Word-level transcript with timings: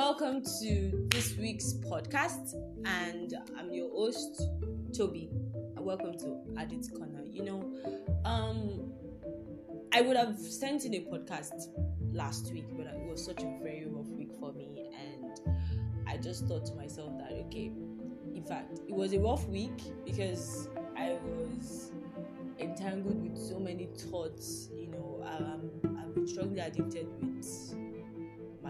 welcome 0.00 0.42
to 0.42 1.06
this 1.10 1.36
week's 1.36 1.74
podcast, 1.74 2.54
and 2.86 3.34
I'm 3.58 3.70
your 3.70 3.90
host, 3.90 4.48
Toby. 4.96 5.28
Welcome 5.76 6.16
to 6.20 6.38
Addict 6.56 6.90
Corner. 6.96 7.22
You 7.22 7.44
know, 7.44 7.70
um, 8.24 8.94
I 9.92 10.00
would 10.00 10.16
have 10.16 10.38
sent 10.38 10.86
in 10.86 10.94
a 10.94 11.00
podcast 11.00 11.66
last 12.14 12.50
week, 12.50 12.64
but 12.78 12.86
it 12.86 13.10
was 13.10 13.22
such 13.22 13.42
a 13.42 13.58
very 13.62 13.84
rough 13.90 14.08
week 14.08 14.30
for 14.40 14.54
me, 14.54 14.88
and 14.98 15.38
I 16.08 16.16
just 16.16 16.46
thought 16.46 16.64
to 16.64 16.74
myself 16.76 17.18
that 17.18 17.32
okay, 17.32 17.70
in 18.34 18.44
fact, 18.48 18.78
it 18.88 18.94
was 18.94 19.12
a 19.12 19.20
rough 19.20 19.46
week 19.48 19.82
because 20.06 20.70
I 20.96 21.18
was 21.26 21.92
entangled 22.58 23.22
with 23.22 23.36
so 23.36 23.58
many 23.58 23.84
thoughts. 23.84 24.70
You 24.74 24.92
know, 24.92 25.22
um, 25.26 25.70
I've 26.00 26.14
been 26.14 26.26
strongly 26.26 26.60
addicted 26.60 27.06
with 27.20 27.44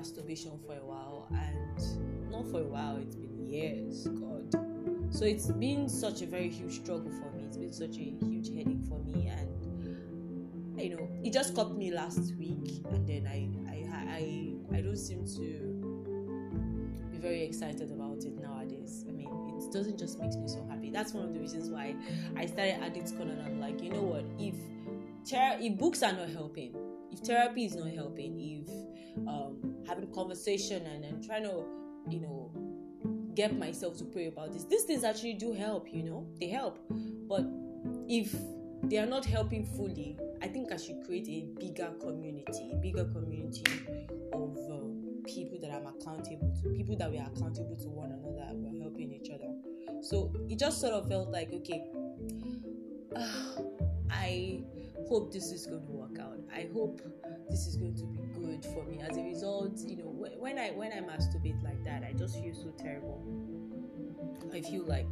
masturbation 0.01 0.53
for 0.67 0.73
a 0.73 0.85
while, 0.85 1.29
and 1.31 2.31
not 2.31 2.47
for 2.51 2.61
a 2.61 2.65
while, 2.65 2.97
it's 2.97 3.17
been 3.17 3.47
years. 3.47 4.07
God. 4.09 4.51
So 5.11 5.27
it's 5.27 5.49
been 5.49 5.91
such 5.91 6.23
a 6.23 6.27
very 6.27 6.49
huge 6.49 6.77
struggle 6.81 7.11
for 7.11 7.31
me. 7.37 7.45
It's 7.45 7.59
been 7.59 7.73
such 7.73 7.97
a 7.99 8.09
huge 8.25 8.49
headache 8.49 8.85
for 8.89 8.99
me, 9.01 9.29
and 9.29 10.81
you 10.81 10.97
know, 10.97 11.07
it 11.23 11.35
just 11.35 11.55
caught 11.55 11.77
me 11.77 11.93
last 11.93 12.35
week, 12.37 12.83
and 12.91 13.07
then 13.07 13.27
I, 13.27 13.51
I, 13.71 13.77
I, 14.09 14.79
I 14.79 14.81
don't 14.81 14.97
seem 14.97 15.27
to 15.37 17.11
be 17.12 17.19
very 17.19 17.43
excited 17.43 17.91
about 17.91 18.25
it 18.25 18.41
nowadays. 18.41 19.05
I 19.07 19.12
mean, 19.12 19.29
it 19.59 19.71
doesn't 19.71 19.98
just 19.98 20.19
make 20.19 20.35
me 20.35 20.48
so 20.48 20.67
happy. 20.71 20.91
That's 20.91 21.12
one 21.12 21.25
of 21.25 21.35
the 21.35 21.41
reasons 21.41 21.69
why 21.69 21.95
I 22.37 22.47
started 22.47 22.83
Addict 22.83 23.15
Corner. 23.19 23.33
And 23.33 23.43
I'm 23.43 23.61
like, 23.61 23.83
you 23.83 23.91
know 23.91 24.01
what? 24.01 24.25
If 24.39 24.55
ter- 25.29 25.59
if 25.61 25.79
books 25.79 26.03
are 26.03 26.12
not 26.12 26.31
helping, 26.31 26.75
if 27.12 27.19
therapy 27.19 27.67
is 27.67 27.75
not 27.75 27.91
helping, 27.91 28.41
if 28.41 28.89
having 29.91 30.06
conversation 30.14 30.86
and, 30.86 31.05
and 31.05 31.24
trying 31.24 31.42
to, 31.42 31.64
you 32.08 32.20
know, 32.20 32.52
get 33.34 33.58
myself 33.58 33.98
to 33.98 34.05
pray 34.05 34.27
about 34.27 34.52
this, 34.52 34.64
these 34.64 34.84
things 34.84 35.02
actually 35.02 35.34
do 35.34 35.52
help. 35.52 35.92
You 35.92 36.05
know, 36.05 36.27
they 36.38 36.48
help. 36.48 36.78
But 37.28 37.44
if 38.08 38.34
they 38.84 38.98
are 38.98 39.06
not 39.06 39.24
helping 39.24 39.66
fully, 39.66 40.16
I 40.42 40.46
think 40.46 40.72
I 40.72 40.77
should 40.77 41.05
create 41.05 41.28
a 41.28 41.58
bigger 41.58 41.91
community, 42.00 42.70
a 42.72 42.77
bigger 42.77 43.05
community 43.05 43.64
of 44.33 44.56
uh, 44.70 44.86
people 45.27 45.58
that 45.61 45.72
I'm 45.72 45.86
accountable 45.86 46.55
to, 46.62 46.70
people 46.70 46.96
that 46.96 47.11
we 47.11 47.18
are 47.18 47.28
accountable 47.34 47.77
to 47.77 47.88
one 47.88 48.12
another, 48.12 48.46
and 48.48 48.62
we're 48.62 48.80
helping 48.80 49.12
each 49.12 49.30
other. 49.30 49.52
So 50.02 50.33
it 50.48 50.58
just 50.58 50.80
sort 50.80 50.94
of 50.94 51.08
felt 51.08 51.30
like, 51.30 51.52
okay, 51.52 51.84
uh, 53.16 53.27
I 54.11 54.62
hope 55.08 55.33
this 55.33 55.50
is 55.50 55.66
going 55.66 55.84
to 55.84 55.92
work 55.92 56.18
out. 56.20 56.38
I 56.55 56.68
hope 56.72 57.02
this 57.50 57.66
is 57.66 57.77
going 57.77 57.96
to 57.96 58.05
be 58.05 58.20
good 58.61 58.72
for 58.72 58.84
me. 58.84 59.00
As 59.08 59.16
a 59.16 59.22
result, 59.22 59.78
you 59.86 59.97
know, 59.97 60.05
when 60.05 60.58
I 60.58 60.70
when 60.70 60.92
I 60.92 61.00
masturbate 61.00 61.62
like 61.62 61.83
that, 61.84 62.03
I 62.03 62.12
just 62.12 62.41
feel 62.42 62.55
so 62.55 62.72
terrible. 62.78 63.22
I 64.52 64.61
feel 64.61 64.84
like, 64.84 65.08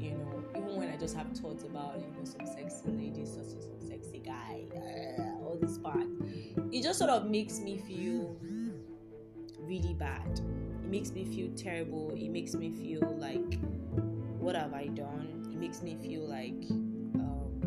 you 0.00 0.12
know, 0.12 0.42
even 0.56 0.76
when 0.76 0.88
I 0.88 0.96
just 0.96 1.16
have 1.16 1.30
thoughts 1.32 1.64
about, 1.64 2.00
you 2.00 2.06
know, 2.06 2.24
some 2.24 2.46
sexy 2.46 2.88
ladies, 2.88 3.34
such 3.34 3.56
as 3.56 3.66
some 3.66 3.80
sexy 3.86 4.18
guy, 4.18 4.62
uh, 4.74 5.44
all 5.44 5.58
this 5.60 5.78
part, 5.78 6.06
it 6.72 6.82
just 6.82 6.98
sort 6.98 7.10
of 7.10 7.28
makes 7.30 7.60
me 7.60 7.78
feel 7.78 8.36
really 9.60 9.94
bad. 9.94 10.40
It 10.84 10.90
makes 10.90 11.10
me 11.10 11.24
feel 11.24 11.50
terrible. 11.56 12.12
It 12.16 12.30
makes 12.30 12.54
me 12.54 12.70
feel 12.70 13.16
like, 13.18 13.58
what 14.40 14.56
have 14.56 14.72
I 14.72 14.86
done? 14.86 15.50
It 15.52 15.58
makes 15.58 15.82
me 15.82 15.96
feel 16.00 16.22
like, 16.26 16.70
um, 16.70 17.60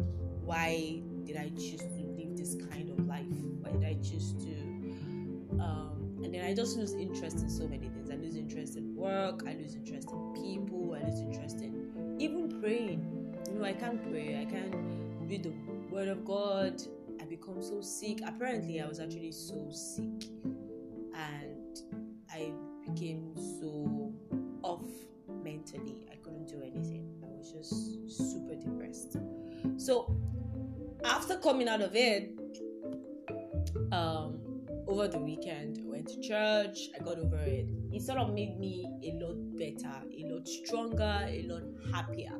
why 0.44 1.02
did 1.23 1.38
I 1.38 1.50
choose 1.50 1.81
to 1.81 2.03
live 2.17 2.36
this 2.36 2.56
kind 2.72 2.89
of 2.89 3.06
life? 3.08 3.25
Why 3.59 3.72
did 3.72 3.84
I 3.84 3.94
choose 4.02 4.34
to? 4.34 4.69
Um, 5.53 6.19
and 6.23 6.33
then 6.33 6.45
I 6.45 6.53
just 6.53 6.78
lose 6.78 6.94
interest 6.94 7.39
in 7.39 7.50
so 7.50 7.67
many 7.67 7.89
things. 7.89 8.09
I 8.09 8.16
lose 8.16 8.36
interest 8.36 8.75
in 8.75 8.95
work. 8.95 9.44
I 9.47 9.53
lose 9.53 9.75
interest 9.75 10.09
in 10.12 10.34
people. 10.34 10.97
I 11.00 11.06
lose 11.07 11.19
interest 11.19 11.62
in 11.62 12.16
even 12.19 12.59
praying. 12.62 13.35
You 13.47 13.59
know, 13.59 13.66
I 13.66 13.74
can't 13.74 14.01
pray. 14.12 14.40
I 14.40 14.46
can't 14.46 14.75
read 15.22 15.44
the 15.44 15.53
Word 15.91 16.07
of 16.07 16.25
God. 16.25 16.81
I 17.22 17.25
become 17.25 17.62
so 17.62 17.81
sick. 17.81 18.19
Apparently, 18.25 18.81
I 18.81 18.88
was 18.88 19.00
actually 19.00 19.31
so 19.31 19.69
sick, 19.72 20.29
and 21.16 21.78
I 22.31 22.51
became 22.85 23.34
so 23.35 24.13
off 24.62 24.85
mentally. 25.44 26.06
I 26.12 26.16
couldn't 26.16 26.47
do 26.47 26.62
anything. 26.62 27.09
I 27.24 27.28
was 27.38 27.51
just 27.51 28.18
super 28.18 28.56
depressed. 28.56 29.18
So 29.78 30.16
after 31.03 31.38
coming 31.38 31.68
out 31.68 31.81
of 31.81 31.95
it, 31.95 32.38
over 35.00 35.08
the 35.08 35.20
weekend, 35.20 35.80
went 35.84 36.08
to 36.08 36.20
church. 36.20 36.90
I 36.94 37.02
got 37.04 37.18
over 37.20 37.38
it. 37.38 37.68
It 37.92 38.02
sort 38.02 38.18
of 38.20 38.34
made 38.34 38.60
me 38.60 38.86
a 39.04 39.14
lot 39.24 39.38
better, 39.58 39.96
a 40.06 40.26
lot 40.26 40.46
stronger, 40.46 41.26
a 41.26 41.46
lot 41.48 41.64
happier. 41.94 42.34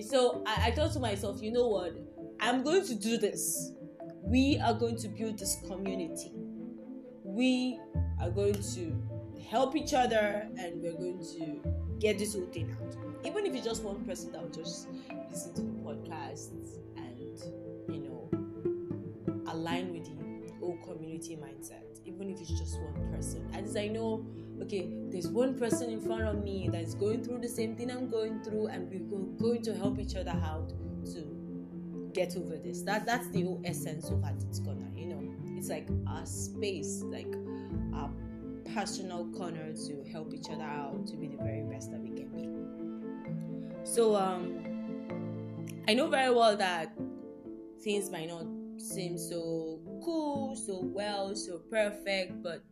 so 0.08 0.44
I, 0.46 0.66
I 0.66 0.70
thought 0.70 0.92
to 0.92 1.00
myself, 1.00 1.42
you 1.42 1.52
know 1.52 1.66
what? 1.66 1.94
I'm 2.40 2.62
going 2.62 2.86
to 2.86 2.94
do 2.94 3.18
this. 3.18 3.72
We 4.22 4.60
are 4.64 4.72
going 4.72 4.96
to 4.98 5.08
build 5.08 5.38
this 5.38 5.56
community. 5.66 6.32
We 7.24 7.80
are 8.20 8.30
going 8.30 8.62
to 8.74 9.02
help 9.50 9.74
each 9.74 9.94
other 9.94 10.46
and 10.56 10.80
we're 10.80 10.92
going 10.92 11.24
to 11.38 11.98
get 11.98 12.18
this 12.18 12.34
whole 12.34 12.46
thing 12.46 12.74
out. 12.80 12.96
Even 13.24 13.46
if 13.46 13.54
it's 13.54 13.66
just 13.66 13.82
one 13.82 14.04
person 14.04 14.30
that 14.32 14.42
will 14.42 14.50
just 14.50 14.88
listen 15.28 15.54
to 15.54 15.62
the 15.62 15.72
podcast 15.72 16.52
and, 16.96 17.38
you 17.88 18.08
know, 18.08 18.30
align 19.50 19.92
with 19.92 20.04
the 20.04 20.23
whole 20.76 20.94
community 20.94 21.36
mindset, 21.36 22.00
even 22.04 22.30
if 22.30 22.40
it's 22.40 22.50
just 22.50 22.78
one 22.80 23.12
person. 23.12 23.48
As 23.52 23.76
I 23.76 23.88
know, 23.88 24.24
okay, 24.62 24.90
there's 25.08 25.28
one 25.28 25.58
person 25.58 25.90
in 25.90 26.00
front 26.00 26.22
of 26.22 26.42
me 26.42 26.68
that's 26.72 26.94
going 26.94 27.22
through 27.24 27.38
the 27.38 27.48
same 27.48 27.76
thing 27.76 27.90
I'm 27.90 28.08
going 28.10 28.42
through, 28.42 28.68
and 28.68 28.90
we're 28.90 29.36
going 29.38 29.62
to 29.62 29.74
help 29.74 29.98
each 29.98 30.16
other 30.16 30.30
out 30.30 30.72
to 31.12 32.10
get 32.12 32.36
over 32.36 32.56
this. 32.56 32.82
That 32.82 33.06
that's 33.06 33.28
the 33.28 33.42
whole 33.42 33.60
essence 33.64 34.08
of 34.10 34.22
Addict 34.24 34.64
Corner, 34.64 34.86
you 34.96 35.06
know. 35.06 35.22
It's 35.56 35.68
like 35.68 35.88
our 36.06 36.24
space, 36.26 37.02
like 37.04 37.32
our 37.94 38.10
personal 38.74 39.26
corner 39.36 39.72
to 39.72 40.04
help 40.10 40.32
each 40.32 40.50
other 40.50 40.64
out 40.64 41.06
to 41.06 41.16
be 41.16 41.28
the 41.28 41.36
very 41.36 41.62
best 41.62 41.90
that 41.90 42.00
we 42.00 42.10
can 42.10 42.28
be. 42.28 43.84
So 43.84 44.16
um 44.16 44.60
I 45.86 45.94
know 45.94 46.06
very 46.08 46.34
well 46.34 46.56
that 46.56 46.96
things 47.82 48.10
might 48.10 48.28
not 48.28 48.46
seem 48.78 49.18
so 49.18 49.78
cool, 50.04 50.54
so 50.54 50.80
well, 50.82 51.34
so 51.34 51.58
perfect, 51.70 52.42
but 52.42 52.62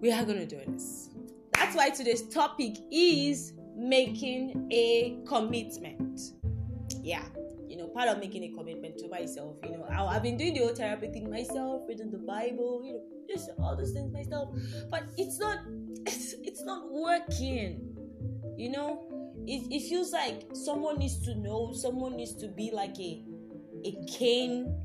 we 0.00 0.10
are 0.10 0.24
gonna 0.24 0.46
do 0.46 0.60
this. 0.66 1.10
That's 1.54 1.76
why 1.76 1.90
today's 1.90 2.22
topic 2.28 2.76
is 2.90 3.52
making 3.76 4.68
a 4.72 5.18
commitment. 5.26 6.20
Yeah, 7.02 7.24
you 7.68 7.76
know, 7.76 7.86
part 7.86 8.08
of 8.08 8.18
making 8.18 8.42
a 8.44 8.56
commitment 8.56 8.98
to 8.98 9.08
myself. 9.08 9.56
You 9.62 9.70
know, 9.70 9.86
I, 9.88 10.12
have 10.12 10.22
been 10.22 10.36
doing 10.36 10.54
the 10.54 10.60
whole 10.60 10.74
therapy 10.74 11.08
thing 11.08 11.30
myself, 11.30 11.82
reading 11.88 12.10
the 12.10 12.18
Bible, 12.18 12.82
you 12.84 12.94
know, 12.94 13.02
just 13.28 13.50
all 13.58 13.76
those 13.76 13.92
things 13.92 14.12
myself. 14.12 14.54
But 14.90 15.04
it's 15.16 15.38
not, 15.38 15.58
it's, 16.06 16.34
it's 16.42 16.64
not 16.64 16.90
working. 16.90 17.88
You 18.56 18.70
know, 18.70 19.34
it, 19.46 19.66
it 19.70 19.88
feels 19.88 20.12
like 20.12 20.42
someone 20.52 20.98
needs 20.98 21.24
to 21.24 21.34
know, 21.36 21.72
someone 21.72 22.16
needs 22.16 22.34
to 22.34 22.48
be 22.48 22.70
like 22.72 22.98
a, 22.98 23.24
a 23.84 23.96
cane 24.06 24.82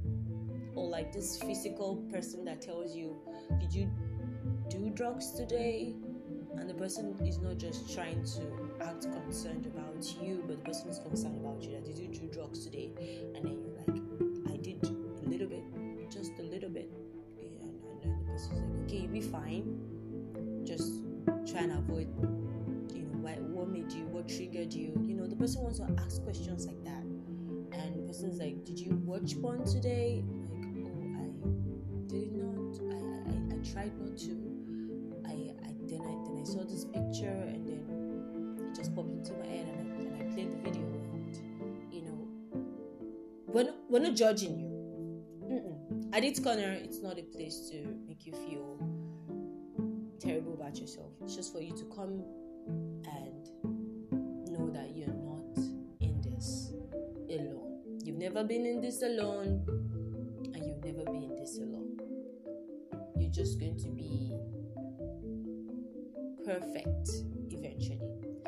or 0.77 0.87
like 0.87 1.11
this 1.11 1.41
physical 1.41 1.95
person 2.11 2.45
that 2.45 2.61
tells 2.61 2.95
you, 2.95 3.15
did 3.59 3.73
you 3.73 3.89
do 4.69 4.91
drugs 4.91 5.31
today? 5.31 5.95
And 6.55 6.69
the 6.69 6.73
person 6.73 7.17
is 7.25 7.39
not 7.39 7.57
just 7.57 7.93
trying 7.93 8.23
to 8.23 8.85
act 8.85 9.03
concerned 9.03 9.65
about 9.65 10.05
you, 10.21 10.43
but 10.47 10.57
the 10.59 10.63
person 10.63 10.89
is 10.89 10.99
concerned 10.99 11.37
about 11.43 11.63
you. 11.63 11.71
That 11.71 11.85
did 11.85 11.97
you 11.97 12.07
do 12.07 12.27
drugs 12.27 12.63
today? 12.63 12.91
And 13.35 13.43
then 13.43 13.59
you're 13.59 13.75
like, 13.87 14.53
I 14.53 14.57
did 14.57 14.83
a 14.83 15.29
little 15.29 15.47
bit, 15.47 15.63
just 16.11 16.33
a 16.39 16.43
little 16.43 16.69
bit. 16.69 16.89
And, 17.39 17.83
and 17.89 18.01
then 18.01 18.19
the 18.19 18.31
person's 18.31 18.59
like, 18.59 18.85
okay, 18.85 18.97
you'll 18.97 19.11
be 19.11 19.21
fine. 19.21 19.79
Just 20.63 21.01
try 21.51 21.61
and 21.61 21.71
avoid, 21.71 22.07
you 22.93 23.01
know, 23.03 23.17
what 23.51 23.69
made 23.69 23.91
you, 23.91 24.05
what 24.07 24.27
triggered 24.27 24.73
you. 24.73 24.93
You 25.07 25.15
know, 25.15 25.25
the 25.25 25.35
person 25.35 25.61
wants 25.63 25.79
to 25.79 25.87
ask 26.05 26.23
questions 26.23 26.67
like 26.67 26.83
that. 26.83 27.03
And 27.77 27.95
the 27.95 28.03
person's 28.07 28.39
like, 28.39 28.63
did 28.63 28.79
you 28.79 28.95
watch 29.05 29.39
porn 29.41 29.65
today? 29.65 30.23
Tried 33.77 33.99
not 33.99 34.17
to. 34.17 34.31
I, 35.23 35.53
I 35.63 35.71
then 35.85 36.01
I 36.01 36.13
then 36.25 36.39
I 36.41 36.45
saw 36.45 36.63
this 36.63 36.85
picture 36.85 37.27
and 37.29 37.67
then 37.67 38.57
it 38.67 38.75
just 38.75 38.95
popped 38.95 39.11
into 39.11 39.33
my 39.33 39.45
head 39.45 39.67
and 39.67 39.93
I, 39.93 39.97
and 40.01 40.15
I 40.19 40.33
played 40.33 40.51
the 40.51 40.57
video 40.67 40.81
and 40.81 41.39
you 41.91 42.01
know 42.01 42.27
we're 43.45 43.65
not, 43.65 43.75
we're 43.87 43.99
not 43.99 44.15
judging 44.15 44.57
you. 44.57 44.67
Mm-mm. 45.45 46.09
Addicts 46.11 46.39
Corner, 46.39 46.71
it's 46.71 47.03
not 47.03 47.19
a 47.19 47.21
place 47.21 47.69
to 47.69 47.85
make 48.07 48.25
you 48.25 48.33
feel 48.33 48.79
terrible 50.19 50.55
about 50.55 50.79
yourself. 50.79 51.11
It's 51.21 51.35
just 51.35 51.53
for 51.53 51.61
you 51.61 51.77
to 51.77 51.83
come 51.95 52.23
and 53.05 53.47
know 54.49 54.71
that 54.71 54.89
you're 54.95 55.07
not 55.07 55.55
in 55.99 56.19
this 56.23 56.73
alone. 57.29 57.99
You've 58.03 58.17
never 58.17 58.43
been 58.43 58.65
in 58.65 58.81
this 58.81 59.03
alone, 59.03 59.63
just 63.37 63.59
going 63.59 63.77
to 63.77 63.89
be 63.89 64.33
perfect 66.43 67.09
eventually. 67.51 67.99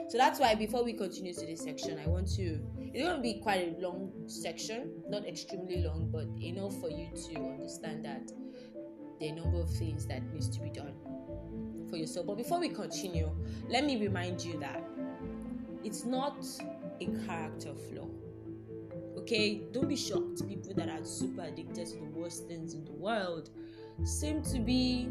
So 0.09 0.17
that's 0.17 0.39
why 0.39 0.55
before 0.55 0.83
we 0.83 0.93
continue 0.93 1.31
to 1.31 1.45
this 1.45 1.61
section, 1.61 1.99
I 2.03 2.07
want 2.07 2.27
to 2.37 2.59
it's 2.91 3.03
going 3.03 3.17
to 3.17 3.21
be 3.21 3.35
quite 3.35 3.77
a 3.77 3.81
long 3.81 4.11
section, 4.25 4.89
not 5.07 5.27
extremely 5.27 5.83
long, 5.83 6.09
but 6.11 6.25
enough 6.43 6.79
for 6.81 6.89
you 6.89 7.07
to 7.27 7.35
understand 7.39 8.03
that 8.05 8.31
a 9.21 9.31
number 9.31 9.61
of 9.61 9.69
things 9.69 10.07
that 10.07 10.23
needs 10.33 10.47
to 10.49 10.59
be 10.59 10.71
done 10.71 10.95
for 11.87 11.97
yourself. 11.97 12.25
But 12.25 12.37
before 12.37 12.59
we 12.59 12.69
continue, 12.69 13.29
let 13.67 13.85
me 13.85 14.01
remind 14.01 14.43
you 14.43 14.59
that 14.59 14.83
it's 15.83 16.03
not 16.03 16.43
a 16.99 17.05
character 17.27 17.75
flaw. 17.75 18.07
Okay, 19.17 19.61
don't 19.71 19.87
be 19.87 19.95
shocked. 19.95 20.47
People 20.47 20.73
that 20.73 20.89
are 20.89 21.03
super 21.03 21.43
addicted 21.43 21.85
to 21.87 21.95
the 21.97 22.09
worst 22.15 22.47
things 22.47 22.73
in 22.73 22.85
the 22.85 22.93
world 22.93 23.51
seem 24.05 24.41
to 24.43 24.59
be 24.59 25.09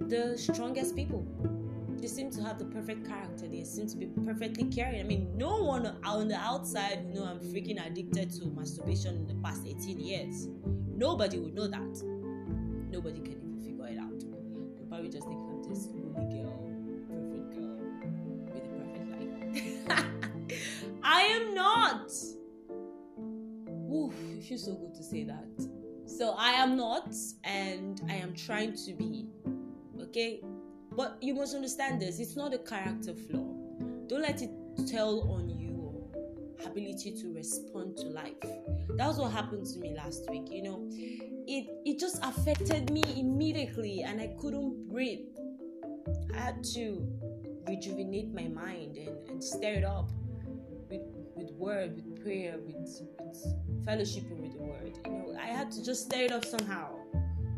the 0.00 0.36
strongest 0.36 0.94
people. 0.94 1.26
They 2.00 2.08
seem 2.08 2.30
to 2.32 2.42
have 2.42 2.58
the 2.58 2.66
perfect 2.66 3.06
character. 3.06 3.48
They 3.48 3.64
seem 3.64 3.88
to 3.88 3.96
be 3.96 4.06
perfectly 4.24 4.64
caring. 4.64 5.00
I 5.00 5.02
mean, 5.02 5.36
no 5.36 5.62
one 5.62 5.96
on 6.04 6.28
the 6.28 6.36
outside 6.36 7.04
you 7.08 7.14
know 7.14 7.24
I'm 7.24 7.40
freaking 7.40 7.84
addicted 7.84 8.30
to 8.32 8.46
masturbation 8.46 9.16
in 9.16 9.26
the 9.26 9.34
past 9.42 9.62
18 9.66 9.98
years. 9.98 10.48
Nobody 10.94 11.38
would 11.38 11.54
know 11.54 11.66
that. 11.66 12.02
Nobody 12.90 13.20
can 13.20 13.32
even 13.32 13.60
figure 13.62 13.86
it 13.88 13.98
out. 13.98 14.20
They'll 14.20 14.86
probably 14.88 15.08
just 15.08 15.26
think 15.26 15.40
I'm 15.40 15.62
this 15.68 15.86
holy 15.86 16.26
girl, 16.32 16.56
perfect 17.08 17.50
girl 17.54 17.76
with 18.52 18.62
a 18.62 18.78
perfect 19.00 19.88
life. 19.88 20.06
I 21.02 21.22
am 21.22 21.54
not. 21.54 22.12
Oof, 23.92 24.14
it 24.36 24.44
feels 24.44 24.64
so 24.64 24.74
good 24.74 24.94
to 24.94 25.02
say 25.02 25.24
that. 25.24 25.75
So 26.16 26.34
I 26.38 26.52
am 26.52 26.78
not, 26.78 27.14
and 27.44 28.00
I 28.08 28.14
am 28.14 28.32
trying 28.32 28.74
to 28.86 28.94
be. 28.94 29.26
Okay? 30.00 30.40
But 30.92 31.18
you 31.20 31.34
must 31.34 31.54
understand 31.54 32.00
this 32.00 32.20
it's 32.20 32.36
not 32.36 32.54
a 32.54 32.58
character 32.58 33.14
flaw. 33.14 33.52
Don't 34.06 34.22
let 34.22 34.40
it 34.40 34.50
tell 34.86 35.30
on 35.30 35.50
you 35.50 35.66
ability 36.64 37.12
to 37.20 37.34
respond 37.34 37.98
to 37.98 38.06
life. 38.06 38.40
That 38.96 39.06
was 39.06 39.18
what 39.18 39.32
happened 39.32 39.66
to 39.66 39.78
me 39.78 39.94
last 39.94 40.28
week. 40.30 40.46
You 40.50 40.62
know, 40.62 40.88
it 40.90 41.66
it 41.84 41.98
just 41.98 42.24
affected 42.24 42.90
me 42.90 43.02
immediately, 43.16 44.02
and 44.02 44.18
I 44.18 44.34
couldn't 44.40 44.88
breathe. 44.88 45.26
I 46.34 46.38
had 46.38 46.64
to 46.76 47.06
rejuvenate 47.68 48.32
my 48.32 48.48
mind 48.48 48.96
and, 48.96 49.28
and 49.28 49.44
stir 49.44 49.74
it 49.74 49.84
up 49.84 50.10
with 50.88 51.02
with 51.34 51.50
word, 51.52 51.96
with 51.96 52.22
prayer, 52.22 52.56
with, 52.58 52.74
with 53.20 53.65
fellowshipping 53.86 54.40
with 54.40 54.52
the 54.52 54.62
word. 54.62 54.98
You 55.04 55.12
know, 55.12 55.36
I 55.40 55.46
had 55.46 55.70
to 55.72 55.84
just 55.84 56.06
stir 56.06 56.24
it 56.24 56.32
up 56.32 56.44
somehow 56.44 56.88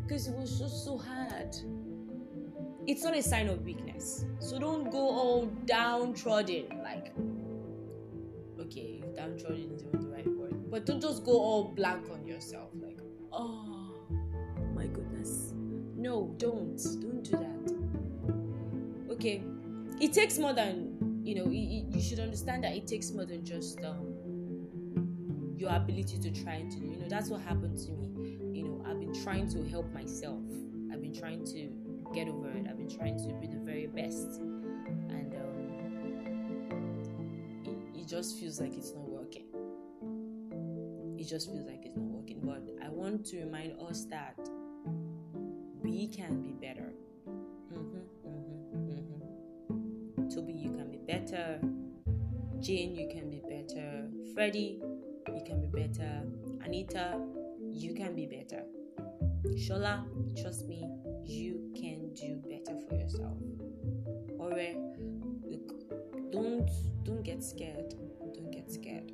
because 0.03 0.27
it 0.27 0.35
was 0.37 0.59
just 0.59 0.85
so 0.85 0.99
hard 0.99 1.55
it's 2.89 3.05
not 3.05 3.15
a 3.15 3.23
sign 3.23 3.49
of 3.49 3.63
weakness. 3.65 4.25
So 4.41 4.59
don't 4.59 4.91
go 4.91 4.99
all 4.99 5.47
downtrodden, 5.67 6.81
like 6.83 7.13
okay, 8.59 9.03
downtrodden 9.15 9.71
is 9.73 9.85
not 9.85 10.01
the 10.01 10.09
right 10.09 10.27
word, 10.27 10.71
but 10.71 10.87
don't 10.87 11.01
just 11.01 11.23
go 11.23 11.33
all 11.33 11.65
blank 11.65 12.11
on 12.11 12.27
yourself, 12.27 12.71
like 12.83 12.99
oh 13.31 13.93
my 14.75 14.87
goodness. 14.87 15.53
No, 15.97 16.35
don't, 16.39 16.79
don't 17.03 17.23
do 17.23 17.31
that. 17.33 19.13
Okay, 19.13 19.43
it 20.01 20.15
takes 20.15 20.39
more 20.39 20.55
than 20.55 21.23
you 21.23 21.35
know. 21.35 21.45
You, 21.51 21.85
you 21.91 22.01
should 22.01 22.21
understand 22.21 22.65
that 22.65 22.75
it 22.75 22.87
takes 22.87 23.11
more 23.11 23.27
than 23.27 23.45
just 23.45 23.85
um, 23.85 24.08
your 25.59 25.75
ability 25.75 26.19
to 26.19 26.31
try 26.31 26.63
to. 26.63 26.79
You 26.79 26.97
know, 26.97 27.09
that's 27.09 27.29
what 27.29 27.41
happened 27.41 27.79
to 27.79 27.91
me. 27.93 28.39
You 28.57 28.65
know, 28.65 28.85
I've 28.87 29.01
been 29.01 29.15
trying 29.23 29.49
to 29.51 29.65
help 29.69 29.93
myself. 29.93 30.43
I've 30.93 31.03
been 31.03 31.15
trying 31.15 31.45
to 31.47 31.71
get 32.15 32.29
over 32.29 32.51
it. 32.51 32.67
I've 32.69 32.79
been 32.79 32.89
trying 32.89 33.19
to 33.19 33.33
be 33.41 33.47
the 33.49 33.59
very 33.59 33.87
best, 33.87 34.39
and 34.39 35.35
um, 35.35 35.73
it, 37.65 38.01
it 38.01 38.07
just 38.09 38.39
feels 38.39 38.61
like 38.61 38.77
it's 38.77 38.93
not 38.95 39.09
working. 39.09 39.47
It 41.19 41.25
just 41.25 41.51
feels 41.51 41.67
like 41.67 41.85
it's 41.85 41.97
not 41.97 42.07
working. 42.07 42.41
But 42.43 42.63
I 42.85 42.89
want 42.89 43.27
to 43.27 43.41
remind 43.41 43.81
us 43.81 44.05
that 44.11 44.39
we 45.83 46.09
can 46.09 46.41
be 46.41 46.53
better. 46.53 46.93
Mm-hmm, 47.29 47.99
mm-hmm, 48.29 48.93
mm-hmm. 48.93 50.29
Toby, 50.29 50.53
you 50.53 50.71
can 50.71 50.91
be 50.91 50.99
better. 50.99 51.61
Jane, 52.61 52.95
you 52.95 53.09
can 53.09 53.31
be 53.31 53.41
better. 53.49 54.09
Freddie, 54.35 54.81
you 55.35 55.43
can 55.45 55.61
be 55.61 55.69
better. 55.69 56.23
Anita, 56.65 57.21
you 57.71 57.95
can 57.95 58.15
be 58.15 58.27
better. 58.27 58.63
Shola, 59.55 60.05
trust 60.41 60.67
me, 60.67 60.89
you 61.25 61.71
can 61.75 62.13
do 62.15 62.43
better 62.49 62.79
for 62.89 62.95
yourself. 62.95 63.37
Alright, 64.41 64.77
don't 66.31 66.69
don't 67.05 67.23
get 67.23 67.43
scared. 67.43 67.95
Don't 68.35 68.51
get 68.51 68.71
scared. 68.71 69.13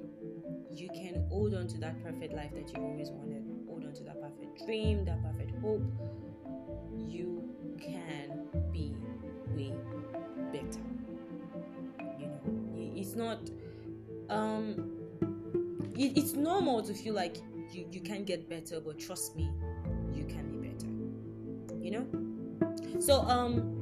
You 0.71 0.89
can 0.89 1.27
hold 1.29 1.55
on 1.55 1.69
to 1.69 1.79
that 1.79 2.03
perfect 2.03 2.35
life 2.35 2.53
that 2.55 2.73
you've 2.73 2.85
always 2.85 3.11
wanted. 3.11 3.45
Hold 3.69 3.85
on 3.85 3.93
to 3.95 4.05
that 4.05 4.21
perfect 4.21 4.65
dream, 4.67 5.05
that 5.05 5.23
perfect 5.23 5.53
hope. 5.61 5.83
You 6.97 7.49
can 7.81 8.49
be 8.73 8.97
way 9.51 9.73
better. 10.53 10.81
You 12.19 12.27
know, 12.27 12.93
it's 12.97 13.15
not 13.15 13.39
um 14.31 15.04
it, 15.97 16.17
it's 16.17 16.33
normal 16.35 16.83
to 16.83 16.95
feel 16.95 17.15
like 17.15 17.39
you, 17.73 17.87
you 17.91 18.01
can 18.01 18.25
get 18.25 18.49
better, 18.49 18.81
but 18.81 18.99
trust 18.99 19.37
me, 19.37 19.51
you 20.13 20.25
can 20.25 20.51
be 20.51 20.69
better. 20.69 20.87
You 21.83 21.91
know? 21.91 23.01
So 23.01 23.21
um 23.23 23.81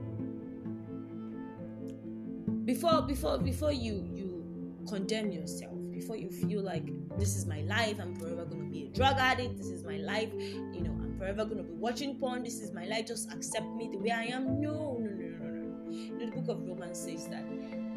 before 2.65 3.03
before 3.03 3.39
before 3.39 3.73
you 3.73 4.09
you 4.15 4.75
condemn 4.89 5.31
yourself, 5.31 5.77
before 5.91 6.17
you 6.17 6.31
feel 6.31 6.63
like 6.63 6.87
this 7.19 7.37
is 7.37 7.47
my 7.47 7.61
life, 7.63 7.99
I'm 8.01 8.15
forever 8.17 8.45
gonna 8.45 8.65
be 8.65 8.87
a 8.87 8.89
drug 8.89 9.17
addict, 9.19 9.57
this 9.57 9.69
is 9.69 9.85
my 9.85 9.99
life, 9.99 10.33
you 10.33 10.81
know, 10.81 10.91
I'm 10.91 11.17
forever 11.19 11.45
gonna 11.45 11.63
be 11.63 11.75
watching 11.75 12.19
porn, 12.19 12.43
this 12.43 12.61
is 12.61 12.73
my 12.73 12.87
life, 12.87 13.07
just 13.07 13.31
accept 13.33 13.67
me 13.77 13.89
the 13.93 13.99
way 13.99 14.11
I 14.11 14.25
am. 14.25 14.61
No, 14.61 14.99
no, 15.01 15.11
no, 15.11 15.39
no, 15.39 15.45
no. 15.45 15.91
You 15.91 16.19
know, 16.19 16.27
the 16.27 16.41
book 16.41 16.49
of 16.49 16.67
Romans 16.67 16.99
says 16.99 17.29
that 17.29 17.45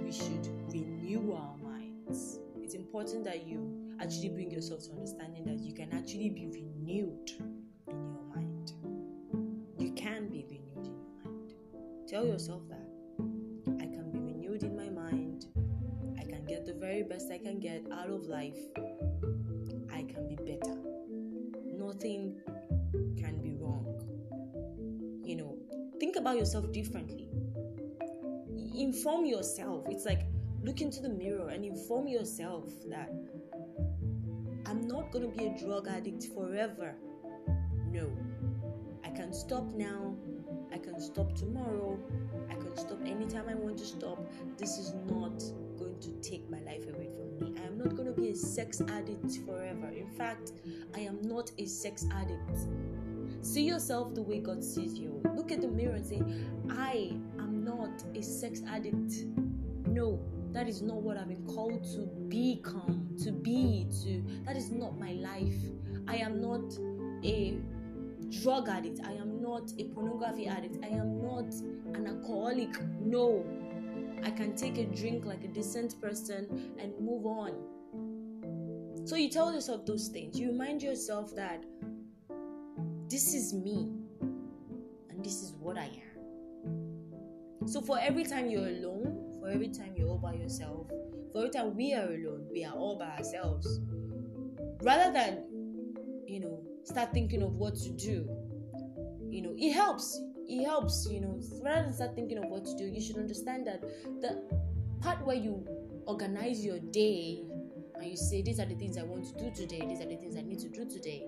we 0.04 0.12
should 0.12 0.48
renew 0.72 1.34
our 1.34 1.56
minds. 1.58 2.40
It's 2.62 2.76
important 2.76 3.24
that 3.26 3.48
you 3.48 3.85
actually 4.02 4.30
bring 4.30 4.52
yourself 4.52 4.84
to 4.84 4.92
understanding 4.92 5.46
that 5.46 5.60
you 5.60 5.74
can 5.74 5.92
actually 5.94 6.30
be 6.30 6.48
renewed 6.48 7.32
in 7.88 8.06
your 8.06 8.36
mind. 8.36 8.72
You 9.78 9.92
can 9.94 10.30
be 10.30 10.46
renewed 10.50 10.86
in 10.86 10.96
your 10.96 11.34
mind. 11.34 11.54
Tell 12.08 12.26
yourself 12.26 12.62
that. 12.70 12.88
I 13.80 13.86
can 13.86 14.12
be 14.12 14.20
renewed 14.20 14.64
in 14.64 14.76
my 14.76 14.90
mind. 14.90 15.48
I 16.20 16.24
can 16.24 16.46
get 16.46 16.66
the 16.66 16.74
very 16.74 17.04
best 17.04 17.32
I 17.32 17.38
can 17.38 17.60
get 17.60 17.86
out 17.92 18.10
of 18.10 18.24
life. 18.26 18.60
I 19.92 20.04
can 20.04 20.28
be 20.28 20.36
better. 20.36 20.76
Nothing 21.66 22.40
can 23.18 23.42
be 23.42 23.56
wrong. 23.60 23.86
You 25.24 25.36
know, 25.38 25.58
think 26.00 26.16
about 26.16 26.38
yourself 26.38 26.72
differently. 26.72 27.30
Inform 28.78 29.26
yourself. 29.26 29.86
It's 29.90 30.06
like 30.06 30.22
look 30.64 30.82
into 30.82 31.02
the 31.02 31.10
mirror 31.10 31.50
and 31.50 31.64
inform 31.64 32.08
yourself 32.08 32.70
that 32.90 33.10
not 35.06 35.12
going 35.12 35.32
to 35.32 35.38
be 35.38 35.46
a 35.46 35.58
drug 35.58 35.88
addict 35.88 36.26
forever. 36.34 36.96
No. 37.92 38.10
I 39.04 39.10
can 39.10 39.34
stop 39.34 39.72
now. 39.76 40.16
I 40.74 40.80
can 40.80 41.00
stop 41.00 41.36
tomorrow. 41.36 42.00
I 42.50 42.56
can 42.56 42.76
stop 42.76 43.00
anytime 43.06 43.46
I 43.48 43.54
want 43.54 43.78
to 43.78 43.86
stop. 43.86 44.20
This 44.58 44.80
is 44.80 44.94
not 45.08 45.44
going 45.78 46.00
to 46.02 46.10
take 46.28 46.50
my 46.50 46.60
life 46.62 46.84
away 46.90 47.10
from 47.16 47.36
me. 47.38 47.54
I 47.62 47.68
am 47.68 47.78
not 47.78 47.96
going 47.96 48.08
to 48.08 48.20
be 48.20 48.30
a 48.30 48.36
sex 48.36 48.82
addict 48.82 49.38
forever. 49.46 49.90
In 49.90 50.10
fact, 50.18 50.54
I 50.96 51.02
am 51.02 51.22
not 51.22 51.52
a 51.60 51.68
sex 51.68 52.08
addict. 52.12 52.68
See 53.42 53.64
yourself 53.64 54.16
the 54.16 54.24
way 54.24 54.40
God 54.40 54.64
sees 54.64 54.98
you. 54.98 55.22
Look 55.36 55.52
at 55.52 55.62
the 55.62 55.68
mirror 55.68 55.96
and 55.96 56.06
say, 56.06 56.24
I 56.72 57.16
am 57.38 57.64
not 57.64 58.04
a 58.16 58.24
sex 58.24 58.62
addict. 58.68 59.26
No, 59.88 60.20
that 60.56 60.70
is 60.70 60.82
not 60.82 61.02
what 61.02 61.18
I've 61.18 61.28
been 61.28 61.46
called 61.46 61.84
to 61.96 62.08
become, 62.30 63.10
to 63.24 63.32
be, 63.34 63.88
to. 64.04 64.24
That 64.46 64.56
is 64.56 64.72
not 64.72 64.98
my 64.98 65.12
life. 65.12 65.54
I 66.08 66.16
am 66.16 66.42
not 66.42 66.74
a 67.26 67.58
drug 68.42 68.70
addict. 68.70 69.02
I 69.06 69.12
am 69.12 69.42
not 69.42 69.74
a 69.78 69.84
pornography 69.84 70.48
addict. 70.48 70.78
I 70.82 70.88
am 70.88 71.22
not 71.22 71.54
an 71.94 72.08
alcoholic. 72.08 72.70
No. 73.02 73.46
I 74.24 74.32
can 74.32 74.56
take 74.56 74.78
a 74.78 74.86
drink 74.86 75.26
like 75.26 75.44
a 75.44 75.50
decent 75.50 76.00
person 76.02 76.72
and 76.80 76.94
move 77.02 77.26
on. 77.26 77.54
So 79.06 79.18
you 79.18 79.30
tell 79.30 79.54
yourself 79.54 79.86
those 79.86 80.08
things. 80.08 80.40
You 80.40 80.48
remind 80.48 80.82
yourself 80.82 81.36
that 81.36 81.66
this 83.10 83.34
is 83.34 83.54
me 83.54 83.90
and 85.10 85.24
this 85.24 85.44
is 85.44 85.54
what 85.60 85.78
I 85.78 85.90
am. 85.90 87.68
So 87.68 87.82
for 87.82 88.00
every 88.00 88.24
time 88.24 88.50
you're 88.50 88.68
alone, 88.68 89.25
for 89.46 89.52
every 89.52 89.68
time 89.68 89.94
you're 89.96 90.10
all 90.10 90.18
by 90.18 90.34
yourself, 90.34 90.88
for 91.32 91.40
every 91.40 91.52
time 91.52 91.76
we 91.76 91.94
are 91.94 92.08
alone, 92.08 92.48
we 92.52 92.66
are 92.66 92.74
all 92.74 92.98
by 92.98 93.06
ourselves. 93.18 93.80
Rather 94.82 95.14
than, 95.14 95.44
you 96.28 96.40
know, 96.40 96.64
start 96.84 97.14
thinking 97.14 97.44
of 97.44 97.58
what 97.58 97.76
to 97.76 97.92
do, 97.92 98.28
you 99.30 99.44
know, 99.44 99.54
it 99.56 99.72
helps. 99.72 100.20
it 100.48 100.66
helps, 100.66 101.08
you 101.12 101.22
know, 101.22 101.40
rather 101.62 101.84
than 101.84 101.94
start 101.94 102.16
thinking 102.16 102.40
of 102.40 102.46
what 102.46 102.66
to 102.66 102.76
do, 102.76 102.86
you 102.86 103.00
should 103.00 103.18
understand 103.18 103.68
that 103.68 103.82
the 104.22 104.42
part 105.02 105.24
where 105.26 105.36
you 105.36 105.64
organize 106.08 106.66
your 106.66 106.80
day 106.80 107.44
and 107.96 108.06
you 108.06 108.18
say, 108.18 108.42
These 108.42 108.60
are 108.60 108.66
the 108.66 108.76
things 108.76 108.98
I 108.98 109.04
want 109.04 109.26
to 109.26 109.44
do 109.44 109.52
today, 109.52 109.86
these 109.88 110.02
are 110.02 110.10
the 110.10 110.18
things 110.18 110.36
I 110.36 110.42
need 110.42 110.60
to 110.60 110.70
do 110.70 110.86
today, 110.86 111.28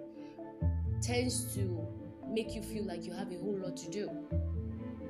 tends 1.03 1.53
to 1.53 1.88
make 2.31 2.55
you 2.55 2.63
feel 2.63 2.83
like 2.83 3.05
you 3.05 3.13
have 3.13 3.31
a 3.31 3.38
whole 3.38 3.59
lot 3.59 3.77
to 3.77 3.89
do. 3.91 4.09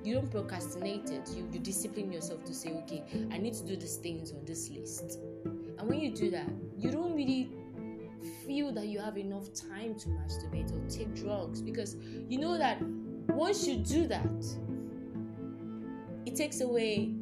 You 0.08 0.14
don't 0.14 0.32
procrastinate 0.32 1.10
it, 1.10 1.30
you, 1.36 1.46
you 1.52 1.60
discipline 1.60 2.14
yourself 2.14 2.46
to 2.46 2.54
say, 2.54 2.70
Okay, 2.84 3.04
I 3.30 3.38
need 3.38 3.54
to 3.56 3.66
do 3.66 3.76
these 3.76 3.98
things 3.98 4.32
on 4.32 4.46
this 4.46 4.70
list. 4.70 5.20
And 5.44 5.82
when 5.82 6.00
you 6.00 6.12
do 6.12 6.32
that, 6.32 6.48
you 6.78 6.92
don't 6.92 7.14
really 7.14 7.50
feel 8.46 8.72
that 8.72 8.88
you 8.88 9.00
have 9.00 9.18
enough 9.18 9.54
time 9.54 9.96
to 9.96 10.08
masturbate 10.08 10.72
or 10.72 10.90
take 10.90 11.14
drugs 11.14 11.62
because 11.62 11.98
you 12.30 12.40
know 12.40 12.58
that 12.58 12.82
once 13.28 13.68
you 13.68 13.76
do 13.76 14.08
that, 14.08 14.46
it 16.26 16.38
takes 16.38 16.62
away 16.62 17.14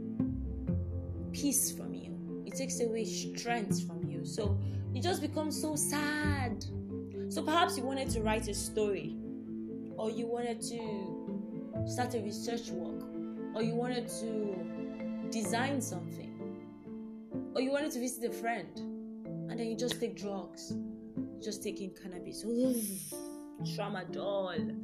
peace 1.32 1.72
from 1.72 1.92
you, 1.92 2.44
it 2.46 2.56
takes 2.56 2.82
away 2.82 3.04
strength 3.04 3.88
from 3.88 4.04
you. 4.08 4.24
So 4.24 4.60
you 4.94 5.01
just 5.01 5.24
become 5.24 5.51
so 5.51 5.75
sad. 5.75 6.63
So 7.30 7.42
perhaps 7.42 7.80
you 7.80 7.84
wanted 7.84 8.12
to 8.12 8.22
write 8.22 8.48
a 8.48 8.54
story, 8.54 9.15
or 9.98 10.12
you 10.12 10.27
wanted 10.27 10.62
to 10.70 11.15
start 11.86 12.13
a 12.15 12.20
research 12.20 12.70
work, 12.70 13.04
or 13.54 13.62
you 13.62 13.75
wanted 13.75 14.08
to 14.08 15.30
design 15.32 15.82
something, 15.82 16.32
or 17.54 17.62
you 17.62 17.72
wanted 17.72 17.92
to 17.92 18.00
visit 18.00 18.30
a 18.30 18.34
friend, 18.34 18.70
and 19.50 19.60
then 19.60 19.68
you 19.68 19.77
just 19.77 20.00
take 20.00 20.18
drugs, 20.18 20.74
just 21.42 21.63
taking 21.63 21.92
cannabis, 22.01 22.44
tramadol 23.63 24.75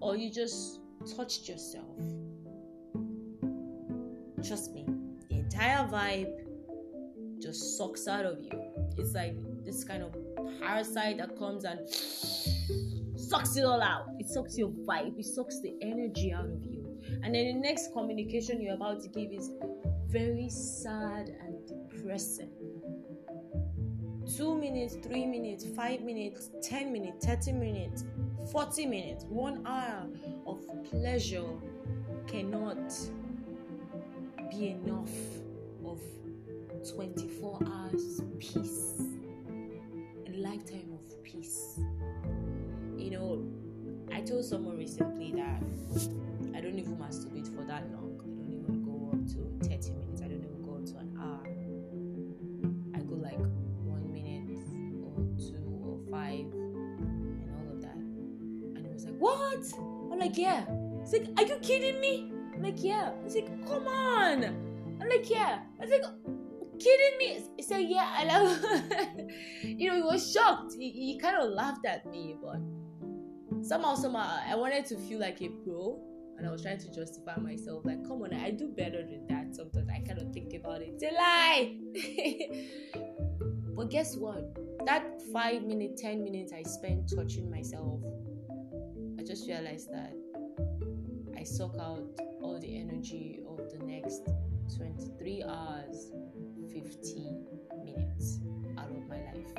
or 0.00 0.16
you 0.16 0.30
just 0.30 0.80
touched 1.16 1.48
yourself. 1.48 1.96
Trust 4.46 4.72
me, 4.72 4.86
the 5.28 5.38
entire 5.38 5.88
vibe 5.88 6.32
just 7.40 7.76
sucks 7.76 8.06
out 8.06 8.24
of 8.24 8.40
you. 8.40 8.52
It's 8.96 9.14
like 9.14 9.36
this 9.64 9.82
kind 9.82 10.02
of 10.02 10.14
parasite 10.60 11.18
that 11.18 11.36
comes 11.36 11.64
and 11.64 11.80
sucks 13.28 13.56
it 13.56 13.64
all 13.64 13.82
out. 13.82 14.06
It 14.18 14.28
sucks 14.28 14.56
your 14.56 14.68
vibe, 14.68 15.18
it 15.18 15.24
sucks 15.26 15.60
the 15.60 15.74
energy 15.82 16.32
out 16.32 16.46
of 16.46 16.64
you. 16.64 16.98
And 17.22 17.34
then 17.34 17.46
the 17.46 17.54
next 17.54 17.92
communication 17.92 18.60
you're 18.60 18.74
about 18.74 19.02
to 19.02 19.08
give 19.08 19.32
is 19.32 19.50
very 20.08 20.48
sad 20.48 21.28
and 21.40 21.56
depressing. 21.66 22.50
Two 24.36 24.58
minutes, 24.58 24.96
three 25.02 25.24
minutes, 25.24 25.64
five 25.76 26.00
minutes, 26.00 26.50
10 26.62 26.92
minutes, 26.92 27.24
30 27.24 27.52
minutes 27.52 28.04
40 28.50 28.86
minutes, 28.86 29.24
one 29.28 29.66
hour 29.66 30.06
of 30.46 30.60
pleasure 30.90 31.46
cannot 32.28 32.78
be 34.50 34.68
enough 34.68 35.10
of 35.84 36.00
24 36.94 37.58
hours 37.66 38.22
peace, 38.38 38.75
someone 44.46 44.78
recently 44.78 45.32
that 45.32 45.60
I 46.56 46.60
don't 46.60 46.78
even 46.78 46.96
masturbate 46.96 47.52
for 47.52 47.64
that 47.64 47.90
long. 47.90 48.20
I 48.22 48.28
don't 48.38 48.52
even 48.52 48.84
go 48.84 49.10
up 49.12 49.26
to 49.26 49.68
30 49.68 49.90
minutes. 49.90 50.22
I 50.22 50.28
don't 50.28 50.44
even 50.44 50.62
go 50.64 50.74
up 50.76 50.86
to 50.86 50.98
an 50.98 51.18
hour. 51.18 51.42
I 52.94 53.00
go 53.00 53.16
like 53.16 53.40
one 53.82 54.12
minute 54.12 54.62
or 55.02 55.18
two 55.36 55.58
or 55.82 55.98
five 56.08 56.46
and 56.46 57.50
all 57.56 57.74
of 57.74 57.82
that. 57.82 57.96
And 57.96 58.86
I 58.86 58.92
was 58.92 59.04
like, 59.04 59.18
what? 59.18 60.12
I'm 60.12 60.18
like, 60.20 60.38
yeah. 60.38 60.64
He's 61.00 61.12
like, 61.12 61.28
are 61.38 61.44
you 61.44 61.56
kidding 61.56 62.00
me? 62.00 62.32
I'm 62.54 62.62
like, 62.62 62.82
yeah. 62.84 63.10
He's 63.24 63.34
like, 63.34 63.66
come 63.66 63.88
on. 63.88 64.44
I'm 64.44 65.08
like, 65.08 65.28
yeah. 65.28 65.62
I 65.80 65.84
was 65.84 65.90
like, 65.90 66.04
kidding 66.78 67.18
me? 67.18 67.44
He 67.56 67.62
said, 67.64 67.80
yeah. 67.80 68.14
I 68.16 68.24
love. 68.24 68.64
you 69.64 69.90
know, 69.90 69.96
he 69.96 70.02
was 70.02 70.32
shocked. 70.32 70.74
He, 70.78 70.92
he 70.92 71.18
kind 71.18 71.36
of 71.36 71.50
laughed 71.50 71.84
at 71.84 72.06
me, 72.06 72.36
but 72.40 72.60
somehow, 73.66 73.94
somehow, 73.94 74.38
I 74.46 74.54
wanted 74.54 74.86
to 74.86 74.96
feel 74.96 75.18
like 75.18 75.40
a 75.42 75.48
pro, 75.48 75.98
and 76.38 76.46
I 76.46 76.50
was 76.50 76.62
trying 76.62 76.78
to 76.78 76.92
justify 76.92 77.36
myself. 77.36 77.84
Like, 77.84 78.06
come 78.06 78.22
on, 78.22 78.32
I 78.34 78.50
do 78.50 78.68
better 78.68 79.02
than 79.02 79.26
that. 79.28 79.54
Sometimes 79.54 79.88
I 79.88 80.00
cannot 80.06 80.32
think 80.32 80.54
about 80.54 80.82
it. 80.82 80.94
It's 80.94 81.02
a 81.02 81.12
lie. 81.14 81.76
but 83.76 83.90
guess 83.90 84.16
what? 84.16 84.56
That 84.84 85.20
five 85.32 85.62
minute, 85.62 85.96
ten 85.96 86.22
minutes 86.22 86.52
I 86.52 86.62
spent 86.62 87.10
touching 87.14 87.50
myself 87.50 88.00
I 89.18 89.22
just 89.22 89.48
realized 89.48 89.90
that 89.92 90.12
I 91.36 91.42
suck 91.42 91.74
out 91.80 92.04
all 92.42 92.58
the 92.60 92.78
energy 92.78 93.40
of 93.48 93.58
the 93.72 93.84
next 93.84 94.28
23 94.76 95.44
hours, 95.44 96.12
50 96.70 97.30
minutes 97.84 98.40
out 98.78 98.90
of 98.90 99.08
my 99.08 99.16
life. 99.16 99.52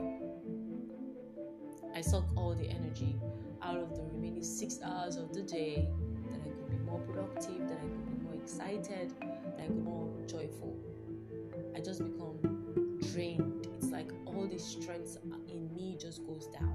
I 1.96 2.02
suck 2.02 2.26
all 2.36 2.54
the 2.54 2.70
energy 2.70 3.20
out 3.62 3.78
of 3.78 3.96
the 3.96 4.04
remaining 4.14 4.44
six 4.44 4.80
hours 4.84 5.16
of 5.18 5.34
the 5.34 5.42
day 5.42 5.88
that 6.32 6.40
I 6.40 6.50
could 6.50 6.70
be 6.70 6.78
more 6.86 7.00
productive, 7.00 7.68
that 7.68 7.78
I 7.78 7.82
could 7.82 8.20
be 8.20 8.24
more 8.24 8.36
excited, 8.36 9.14
that 9.22 9.60
I 9.60 9.68
could 9.68 9.76
be 9.76 9.82
more 9.82 10.10
joyful. 10.28 10.76
I 11.76 11.80
just 11.80 12.04
become 12.04 12.40
drained. 13.12 13.68
It's 13.78 13.88
like 13.92 14.10
all 14.26 14.48
the 14.48 14.58
strength 14.58 15.18
in 15.48 15.74
me 15.76 15.98
just 16.00 16.26
goes 16.26 16.48
down. 16.48 16.74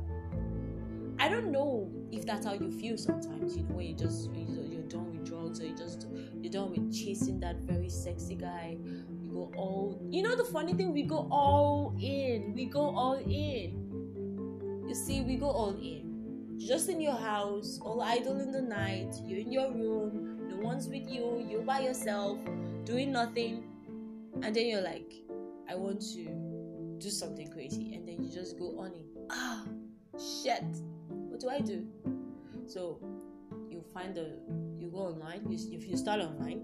I 1.18 1.28
don't 1.28 1.52
know 1.52 1.90
if 2.10 2.26
that's 2.26 2.46
how 2.46 2.54
you 2.54 2.70
feel 2.70 2.96
sometimes. 2.96 3.56
You 3.56 3.62
know, 3.64 3.76
when 3.76 3.86
you 3.86 3.94
just 3.94 4.30
you're 4.34 4.82
done 4.82 5.10
with 5.12 5.24
drugs, 5.24 5.60
or 5.60 5.66
you 5.66 5.76
just 5.76 6.06
you're 6.40 6.52
done 6.52 6.70
with 6.70 6.92
chasing 6.92 7.38
that 7.40 7.56
very 7.60 7.88
sexy 7.88 8.34
guy. 8.34 8.76
You 8.84 9.30
go 9.32 9.52
all. 9.56 10.00
You 10.10 10.22
know 10.22 10.34
the 10.36 10.44
funny 10.44 10.74
thing, 10.74 10.92
we 10.92 11.02
go 11.02 11.28
all 11.30 11.94
in. 12.00 12.54
We 12.54 12.66
go 12.66 12.80
all 12.80 13.14
in. 13.14 14.84
You 14.88 14.94
see, 14.94 15.22
we 15.22 15.36
go 15.36 15.46
all 15.46 15.76
in. 15.80 16.11
Just 16.66 16.88
in 16.88 17.00
your 17.00 17.16
house, 17.16 17.80
all 17.82 18.00
idle 18.00 18.40
in 18.40 18.52
the 18.52 18.62
night. 18.62 19.14
You're 19.24 19.40
in 19.40 19.52
your 19.52 19.70
room. 19.70 20.48
No 20.48 20.56
one's 20.56 20.88
with 20.88 21.08
you. 21.08 21.44
You're 21.48 21.62
by 21.62 21.80
yourself, 21.80 22.38
doing 22.84 23.12
nothing, 23.12 23.64
and 24.42 24.54
then 24.54 24.66
you're 24.66 24.82
like, 24.82 25.12
I 25.68 25.74
want 25.74 26.00
to 26.12 26.96
do 26.98 27.10
something 27.10 27.50
crazy, 27.50 27.94
and 27.94 28.06
then 28.06 28.22
you 28.22 28.30
just 28.32 28.58
go 28.58 28.78
on 28.78 28.92
it. 28.92 29.06
Ah, 29.30 29.64
shit 30.18 30.64
what 31.32 31.40
do 31.40 31.48
I 31.48 31.60
do? 31.60 31.86
So 32.66 32.98
you 33.70 33.82
find 33.94 34.14
the 34.14 34.38
you 34.78 34.90
go 34.90 34.98
online. 34.98 35.50
You, 35.50 35.58
if 35.72 35.88
you 35.88 35.96
start 35.96 36.20
online, 36.20 36.62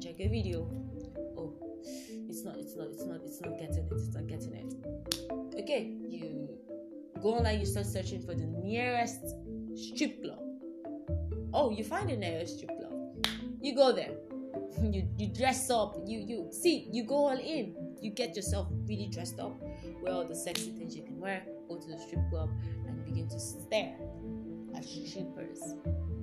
check 0.00 0.14
a 0.20 0.28
video. 0.28 0.70
Oh, 1.36 1.52
it's 2.28 2.44
not. 2.44 2.56
It's 2.56 2.76
not. 2.76 2.88
It's 2.88 3.04
not. 3.04 3.20
It's 3.24 3.40
not 3.40 3.58
getting 3.58 3.84
it. 3.84 3.92
It's 3.92 4.14
not 4.14 4.26
getting 4.28 4.54
it. 4.54 5.60
Okay, 5.60 5.96
you 6.06 6.48
go 7.24 7.36
online. 7.38 7.58
You 7.58 7.66
start 7.66 7.86
searching 7.86 8.20
for 8.20 8.34
the 8.34 8.44
nearest 8.44 9.34
strip 9.74 10.22
club. 10.22 10.38
Oh, 11.52 11.70
you 11.70 11.82
find 11.82 12.08
the 12.10 12.16
nearest 12.16 12.58
strip 12.58 12.70
club. 12.78 12.92
You 13.60 13.74
go 13.74 13.92
there. 13.92 14.14
You 14.82 15.08
you 15.16 15.28
dress 15.28 15.70
up. 15.70 15.96
You 16.06 16.18
you 16.18 16.48
see. 16.50 16.88
You 16.92 17.04
go 17.04 17.14
all 17.14 17.38
in. 17.38 17.74
You 18.00 18.10
get 18.10 18.36
yourself 18.36 18.68
really 18.86 19.06
dressed 19.06 19.38
up. 19.38 19.54
Wear 20.02 20.12
all 20.12 20.26
the 20.26 20.34
sexy 20.34 20.70
things 20.72 20.94
you 20.96 21.04
can 21.04 21.18
wear. 21.18 21.42
Go 21.68 21.78
to 21.78 21.88
the 21.88 21.98
strip 21.98 22.20
club 22.28 22.50
and 22.86 23.04
begin 23.04 23.28
to 23.28 23.38
stare 23.40 23.94
at 24.76 24.84
strippers. 24.84 25.60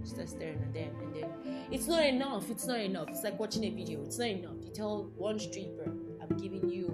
Start 0.03 0.29
staring 0.29 0.61
at 0.61 0.73
them, 0.73 0.91
and 1.01 1.15
then 1.15 1.29
it's 1.71 1.87
not 1.87 2.05
enough. 2.05 2.49
It's 2.51 2.67
not 2.67 2.79
enough. 2.79 3.07
It's 3.09 3.23
like 3.23 3.39
watching 3.39 3.63
a 3.63 3.69
video. 3.69 4.03
It's 4.03 4.19
not 4.19 4.27
enough. 4.27 4.57
You 4.61 4.71
tell 4.71 5.11
one 5.17 5.39
stripper, 5.39 5.91
"I'm 6.21 6.37
giving 6.37 6.69
you 6.69 6.85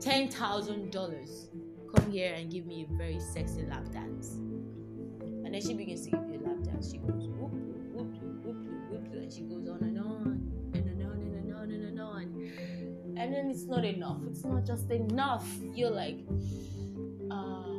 ten 0.00 0.30
thousand 0.30 0.92
dollars. 0.92 1.48
Come 1.94 2.10
here 2.10 2.34
and 2.34 2.50
give 2.50 2.66
me 2.66 2.86
a 2.88 2.96
very 2.96 3.20
sexy 3.20 3.62
lap 3.66 3.90
dance." 3.92 4.36
And 5.44 5.52
then 5.54 5.60
she 5.60 5.74
begins 5.74 6.02
to 6.04 6.10
give 6.10 6.28
you 6.28 6.40
a 6.40 6.48
lap 6.48 6.62
dance. 6.64 6.90
She 6.90 6.98
goes 6.98 7.28
whoop 7.28 7.52
whoop 7.92 8.14
whoop 8.44 8.56
whoop, 8.90 9.12
and 9.12 9.32
she 9.32 9.42
goes 9.42 9.68
on 9.68 9.78
and 9.82 9.98
on 9.98 10.50
and 10.74 11.02
on 11.02 11.20
and 11.20 11.54
on 11.54 11.70
and 11.70 12.00
on. 12.00 12.24
And 13.16 13.32
then 13.32 13.48
it's 13.48 13.64
not 13.66 13.84
enough. 13.84 14.20
It's 14.28 14.44
not 14.44 14.64
just 14.66 14.90
enough. 14.90 15.46
You're 15.72 15.90
like, 15.90 16.18
uh 17.30 17.78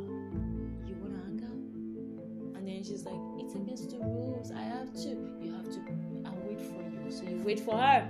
you 0.87 0.95
wanna 1.01 1.19
hang 1.25 1.41
out? 1.43 2.57
And 2.57 2.67
then 2.67 2.83
she's 2.83 3.03
like, 3.03 3.19
it's 3.39 3.55
against 3.55 3.89
the 3.89 3.97
rules. 3.97 4.51
I 4.51 4.61
have 4.61 4.93
to. 4.93 5.09
You 5.41 5.51
have 5.53 5.69
to. 5.71 5.79
I'll 6.25 6.37
wait 6.47 6.61
for 6.61 6.81
you. 6.81 7.11
So 7.11 7.23
you 7.23 7.41
wait 7.43 7.59
for 7.59 7.77
her, 7.77 8.09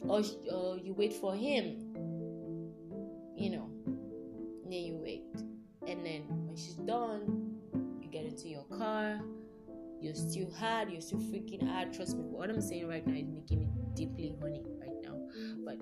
or, 0.00 0.22
or 0.52 0.78
you 0.78 0.94
wait 0.94 1.12
for 1.12 1.34
him. 1.34 1.76
You 3.36 3.50
know. 3.50 3.67
Done, 6.88 7.52
you 8.00 8.08
get 8.10 8.24
into 8.24 8.48
your 8.48 8.64
car. 8.76 9.20
You're 10.00 10.14
still 10.14 10.50
hard. 10.52 10.90
You're 10.90 11.02
still 11.02 11.18
freaking 11.18 11.68
hard. 11.68 11.92
Trust 11.92 12.16
me. 12.16 12.22
What 12.24 12.48
I'm 12.48 12.60
saying 12.60 12.88
right 12.88 13.06
now 13.06 13.14
is 13.14 13.28
making 13.28 13.58
me 13.60 13.68
deeply 13.94 14.34
horny 14.40 14.62
right 14.80 14.96
now. 15.02 15.18
But 15.64 15.78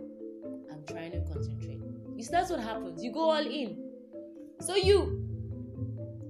I'm 0.72 0.84
trying 0.86 1.12
to 1.12 1.20
concentrate. 1.32 1.80
You 2.16 2.24
see, 2.24 2.30
that's 2.32 2.50
what 2.50 2.60
happens. 2.60 3.04
You 3.04 3.12
go 3.12 3.30
all 3.30 3.46
in. 3.46 3.78
So 4.60 4.74
you 4.74 5.22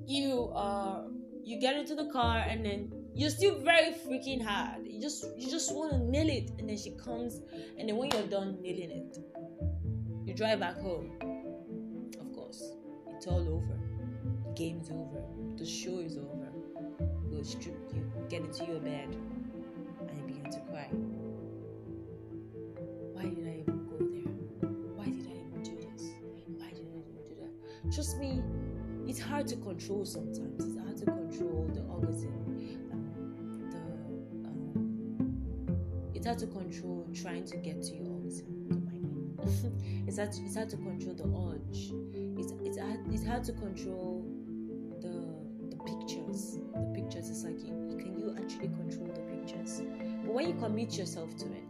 you 0.06 0.52
uh 0.54 1.04
you 1.44 1.60
get 1.60 1.76
into 1.76 1.94
the 1.94 2.06
car 2.06 2.38
and 2.38 2.64
then 2.64 2.92
you're 3.14 3.30
still 3.30 3.58
very 3.60 3.92
freaking 3.92 4.44
hard. 4.44 4.84
You 4.84 5.00
just 5.00 5.24
you 5.38 5.48
just 5.48 5.74
want 5.74 5.92
to 5.92 5.98
nail 5.98 6.28
it, 6.28 6.50
and 6.58 6.68
then 6.68 6.76
she 6.76 6.90
comes, 6.96 7.40
and 7.78 7.88
then 7.88 7.96
when 7.96 8.10
you're 8.10 8.26
done 8.26 8.58
nailing 8.60 8.90
it, 8.90 9.18
you 10.26 10.34
drive 10.34 10.60
back 10.60 10.76
home. 10.80 11.12
Of 12.20 12.32
course, 12.34 12.62
it's 13.14 13.26
all 13.26 13.48
over. 13.48 13.75
Game's 14.56 14.88
over. 14.90 15.22
The 15.58 15.66
show 15.66 15.98
is 15.98 16.16
over. 16.16 16.48
We'll 17.24 17.44
strip 17.44 17.76
you, 17.94 18.10
get 18.30 18.40
into 18.40 18.64
your 18.64 18.80
bed, 18.80 19.14
and 20.08 20.18
you 20.18 20.24
begin 20.24 20.50
to 20.50 20.60
cry. 20.60 20.88
Why 23.12 23.24
did 23.24 23.46
I 23.46 23.60
even 23.60 23.84
go 23.84 23.98
there? 23.98 24.32
Why 24.96 25.04
did 25.04 25.26
I 25.26 25.34
even 25.46 25.62
do 25.62 25.76
this? 25.76 26.08
Why 26.56 26.70
did 26.70 26.86
I 26.86 26.96
even 26.96 27.22
do 27.28 27.34
that? 27.42 27.94
Trust 27.94 28.16
me, 28.16 28.42
it's 29.06 29.20
hard 29.20 29.46
to 29.48 29.56
control 29.56 30.06
sometimes. 30.06 30.64
It's 30.64 30.78
hard 30.82 30.96
to 30.96 31.04
control 31.04 31.70
the 31.74 31.82
orgasm. 31.82 32.32
Um, 32.92 33.12
um, 34.46 36.10
it's 36.14 36.24
hard 36.24 36.38
to 36.38 36.46
control 36.46 37.06
trying 37.14 37.44
to 37.44 37.58
get 37.58 37.82
to 37.82 37.94
your 37.94 38.08
orgasm. 38.08 38.56
It's 40.06 40.18
hard. 40.18 40.32
To, 40.32 40.42
it's 40.44 40.54
hard 40.54 40.70
to 40.70 40.76
control 40.76 41.14
the 41.14 41.24
urge. 41.24 41.92
It's 42.38 42.52
it's 42.64 42.78
hard, 42.78 43.00
it's 43.12 43.24
hard 43.24 43.44
to 43.44 43.52
control 43.52 44.15
actually 48.56 48.74
control 48.76 49.08
the 49.14 49.20
pictures? 49.20 49.82
But 50.24 50.32
when 50.32 50.48
you 50.48 50.54
commit 50.54 50.96
yourself 50.96 51.36
to 51.38 51.46
it, 51.46 51.64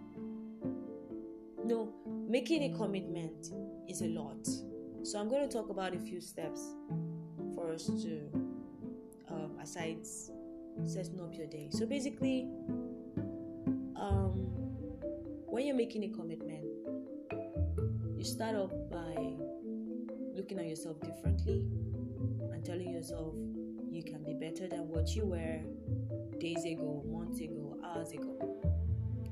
no, 1.64 1.92
making 2.28 2.74
a 2.74 2.76
commitment 2.76 3.48
is 3.88 4.02
a 4.02 4.06
lot. 4.06 4.46
So 5.02 5.18
I'm 5.18 5.28
going 5.28 5.48
to 5.48 5.52
talk 5.52 5.68
about 5.68 5.94
a 5.94 5.98
few 5.98 6.20
steps 6.20 6.60
for 7.54 7.72
us 7.72 7.86
to, 7.86 8.20
um, 9.30 9.58
aside 9.60 9.98
setting 10.84 11.20
up 11.20 11.34
your 11.34 11.46
day. 11.46 11.68
So 11.70 11.86
basically, 11.86 12.48
um, 13.96 14.32
when 15.46 15.66
you're 15.66 15.76
making 15.76 16.04
a 16.04 16.08
commitment, 16.08 16.64
you 18.16 18.24
start 18.24 18.54
off 18.54 18.72
by 18.90 19.34
looking 20.34 20.58
at 20.58 20.66
yourself 20.66 21.00
differently 21.00 21.64
and 22.52 22.64
telling 22.64 22.92
yourself 22.92 23.34
you 23.90 24.04
can 24.04 24.22
be 24.22 24.34
better 24.34 24.68
than 24.68 24.88
what 24.88 25.14
you 25.16 25.24
were 25.24 25.60
days 26.38 26.64
ago, 26.64 27.02
months 27.10 27.40
ago, 27.40 27.78
hours 27.84 28.12
ago. 28.12 28.36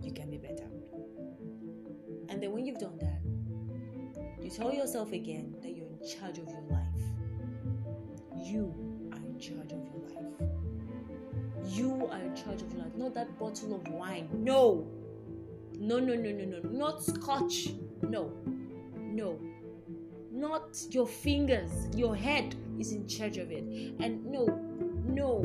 You 0.03 0.13
can 0.13 0.31
be 0.31 0.39
better. 0.39 0.65
And 2.29 2.43
then 2.43 2.53
when 2.53 2.67
you've 2.67 2.79
done 2.79 2.99
that, 2.99 3.21
you 4.43 4.51
tell 4.51 4.73
yourself 4.73 5.13
again 5.13 5.55
that 5.63 5.75
you're 5.75 5.87
in 5.87 5.99
charge 6.07 6.39
of 6.39 6.49
your 6.49 6.63
life. 6.71 6.85
You 8.37 8.75
are 9.13 9.19
in 9.19 9.39
charge 9.39 9.73
of 9.73 9.83
your 9.85 10.03
life. 10.09 10.49
You 11.67 12.09
are 12.11 12.21
in 12.21 12.35
charge 12.35 12.63
of 12.63 12.73
your 12.73 12.83
life. 12.83 12.95
Not 12.97 13.15
that 13.15 13.39
bottle 13.39 13.75
of 13.75 13.89
wine. 13.89 14.29
No. 14.33 14.87
No, 15.79 15.99
no, 15.99 16.15
no, 16.15 16.31
no, 16.31 16.45
no. 16.45 16.69
Not 16.71 17.03
scotch. 17.03 17.71
No. 18.03 18.33
No. 18.97 19.39
Not 20.31 20.77
your 20.91 21.07
fingers. 21.07 21.71
Your 21.95 22.15
head 22.15 22.55
is 22.79 22.93
in 22.93 23.07
charge 23.09 23.39
of 23.39 23.51
it. 23.51 23.65
And 24.01 24.27
no, 24.27 24.47
no, 25.07 25.45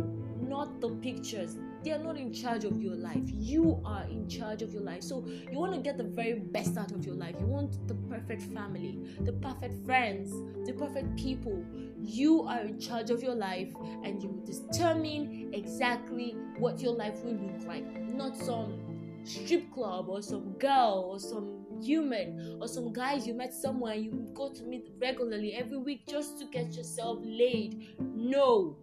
not 0.50 0.82
the 0.82 0.90
pictures 1.08 1.58
they 1.84 1.92
are 1.92 2.00
not 2.00 2.18
in 2.18 2.34
charge 2.34 2.66
of 2.66 2.82
your 2.82 2.96
life. 2.96 3.24
You 3.26 3.82
are 3.86 4.04
in 4.04 4.28
charge 4.28 4.62
of 4.62 4.74
your 4.74 4.82
life. 4.82 5.04
So 5.04 5.26
you 5.26 5.58
want 5.58 5.74
to 5.74 5.80
get 5.80 5.98
the 5.98 6.04
very 6.04 6.40
best 6.40 6.78
out 6.78 6.92
of 6.92 7.06
your 7.06 7.16
life. 7.16 7.36
You 7.40 7.46
want 7.48 7.88
the 7.88 7.94
perfect 8.10 8.42
family, 8.54 9.00
the 9.22 9.34
perfect 9.34 9.86
friends, 9.86 10.32
the 10.66 10.74
perfect 10.74 11.16
people. 11.18 11.64
You 12.02 12.44
are 12.44 12.62
in 12.62 12.80
charge 12.80 13.10
of 13.12 13.24
your 13.24 13.36
life 13.36 13.74
and 14.04 14.22
you 14.22 14.42
determine 14.46 15.52
exactly 15.54 16.36
what 16.58 16.82
your 16.82 16.94
life 16.94 17.24
will 17.24 17.34
look 17.34 17.66
like. 17.66 17.86
Not 18.02 18.36
some 18.36 18.80
strip 19.24 19.72
club 19.74 20.10
or 20.10 20.22
some 20.22 20.54
girl 20.54 21.08
or 21.12 21.20
some 21.20 21.60
human 21.82 22.58
or 22.60 22.68
some 22.68 22.92
guys 22.92 23.28
you 23.28 23.34
met 23.34 23.54
somewhere 23.54 23.94
you 23.94 24.28
go 24.34 24.52
to 24.52 24.64
meet 24.64 24.90
regularly 25.00 25.54
every 25.54 25.78
week 25.78 26.06
just 26.08 26.40
to 26.40 26.46
get 26.46 26.74
yourself 26.74 27.20
laid. 27.22 27.96
No, 28.00 28.78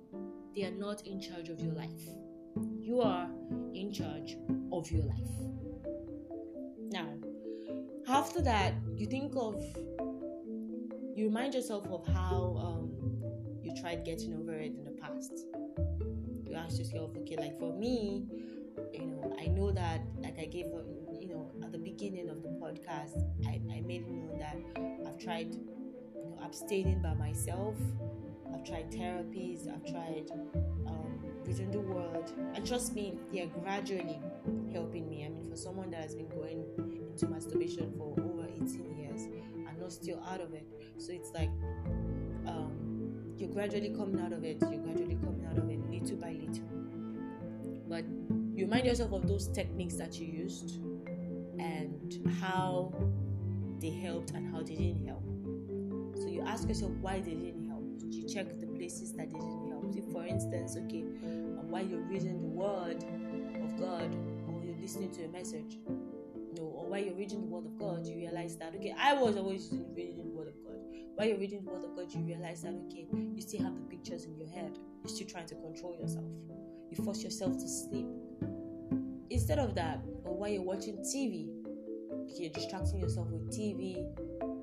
they 0.57 0.65
are 0.65 0.73
not 0.73 1.07
in 1.07 1.21
charge 1.21 1.51
of 1.51 1.61
your 1.61 1.75
life 1.75 2.09
you 2.87 3.01
are 3.01 3.29
in 3.75 3.93
charge 3.93 4.37
of 4.73 4.89
your 4.93 5.03
life. 5.03 5.37
Now, 6.93 7.09
after 8.07 8.41
that, 8.43 8.75
you 8.95 9.07
think 9.07 9.33
of, 9.37 9.61
you 11.17 11.27
remind 11.27 11.55
yourself 11.55 11.85
of 11.89 12.07
how 12.07 12.57
um, 12.63 13.61
you 13.61 13.75
tried 13.81 14.05
getting 14.05 14.35
over 14.35 14.55
it 14.55 14.73
in 14.73 14.85
the 14.85 14.93
past. 15.03 15.33
You 16.45 16.55
ask 16.55 16.79
yourself, 16.79 17.11
okay, 17.19 17.37
like 17.37 17.59
for 17.59 17.77
me, 17.77 18.29
you 18.93 19.07
know, 19.07 19.37
I 19.41 19.47
know 19.49 19.73
that, 19.73 20.03
like 20.21 20.39
I 20.39 20.45
gave, 20.45 20.67
you 21.19 21.29
know, 21.29 21.51
at 21.65 21.73
the 21.73 21.79
beginning 21.79 22.31
of 22.31 22.43
the 22.43 22.51
podcast, 22.51 23.21
I, 23.49 23.61
I 23.75 23.81
made 23.81 24.03
it 24.03 24.11
known 24.11 24.39
that 24.39 24.57
I've 25.07 25.19
tried, 25.19 25.53
you 25.53 26.25
know, 26.25 26.39
abstaining 26.45 27.03
by 27.03 27.15
myself. 27.15 27.75
I've 28.55 28.65
tried 28.65 28.91
therapies. 28.91 29.69
I've 29.73 29.85
tried 29.91 30.31
within 31.47 31.71
the 31.71 31.81
world. 31.81 32.33
And 32.55 32.67
trust 32.67 32.95
me, 32.95 33.19
they 33.33 33.43
are 33.43 33.47
gradually 33.47 34.21
helping 34.73 35.09
me. 35.09 35.25
I 35.25 35.29
mean, 35.29 35.49
for 35.49 35.57
someone 35.57 35.91
that 35.91 36.03
has 36.03 36.15
been 36.15 36.29
going 36.29 36.65
into 36.77 37.29
masturbation 37.29 37.93
for 37.97 38.15
over 38.21 38.47
18 38.47 38.97
years 38.99 39.23
and 39.23 39.81
not 39.81 39.93
still 39.93 40.23
out 40.29 40.41
of 40.41 40.53
it. 40.53 40.67
So 40.99 41.13
it's 41.13 41.31
like 41.33 41.51
um, 42.47 43.35
you're 43.37 43.51
gradually 43.51 43.91
coming 43.91 44.21
out 44.21 44.33
of 44.33 44.45
it, 44.45 44.59
you're 44.61 44.81
gradually 44.81 45.17
coming 45.17 45.47
out 45.51 45.59
of 45.59 45.71
it 45.71 45.79
little 45.91 46.17
by 46.17 46.33
little. 46.33 46.65
But 47.89 48.05
you 48.55 48.65
remind 48.65 48.87
yourself 48.87 49.13
of 49.13 49.29
those 49.29 49.49
techniques 49.49 49.95
that 49.97 50.19
you 50.19 50.27
used 50.27 50.81
and 51.59 52.37
how 52.41 52.93
they 53.81 53.91
helped 53.91 54.31
and 54.33 54.53
how 54.53 54.63
they 54.63 54.75
didn't 54.75 55.07
help. 55.07 55.23
So 56.17 56.29
you 56.29 56.43
ask 56.43 56.67
yourself 56.67 56.93
why 57.01 57.21
they 57.21 57.35
didn't 57.35 57.66
help. 58.01 58.13
You 58.13 58.29
check 58.29 58.61
the 58.61 58.67
places 58.67 59.13
that 59.13 59.31
didn't 59.31 59.69
help. 59.69 59.77
For 60.13 60.25
instance, 60.25 60.77
okay, 60.85 61.03
um, 61.03 61.71
while 61.71 61.85
you're 61.85 62.01
reading 62.01 62.41
the 62.41 62.47
Word 62.47 63.05
of 63.63 63.79
God 63.79 64.15
or 64.49 64.63
you're 64.65 64.77
listening 64.81 65.11
to 65.13 65.25
a 65.25 65.29
message, 65.29 65.79
no, 66.57 66.63
or 66.63 66.89
while 66.89 67.01
you're 67.01 67.15
reading 67.15 67.41
the 67.41 67.47
Word 67.47 67.67
of 67.67 67.79
God, 67.79 68.07
you 68.07 68.17
realize 68.17 68.57
that 68.57 68.75
okay, 68.75 68.95
I 68.99 69.15
was 69.15 69.37
always 69.37 69.73
reading 69.95 70.17
the 70.17 70.31
Word 70.31 70.49
of 70.49 70.55
God. 70.65 70.77
While 71.15 71.29
you're 71.29 71.39
reading 71.39 71.65
the 71.65 71.71
Word 71.71 71.85
of 71.85 71.97
God, 71.97 72.13
you 72.13 72.21
realize 72.21 72.63
that 72.63 72.75
okay, 72.87 73.07
you 73.13 73.41
still 73.41 73.63
have 73.63 73.75
the 73.75 73.83
pictures 73.83 74.25
in 74.25 74.37
your 74.37 74.49
head. 74.49 74.79
You're 75.03 75.15
still 75.15 75.27
trying 75.27 75.47
to 75.47 75.55
control 75.57 75.97
yourself. 76.01 76.25
You 76.91 77.05
force 77.05 77.23
yourself 77.23 77.55
to 77.55 77.69
sleep. 77.69 78.07
Instead 79.29 79.59
of 79.59 79.75
that, 79.75 80.01
or 80.25 80.37
while 80.37 80.49
you're 80.49 80.63
watching 80.63 80.97
TV, 80.99 81.51
you're 82.39 82.51
distracting 82.51 83.01
yourself 83.01 83.29
with 83.29 83.51
TV, 83.51 84.05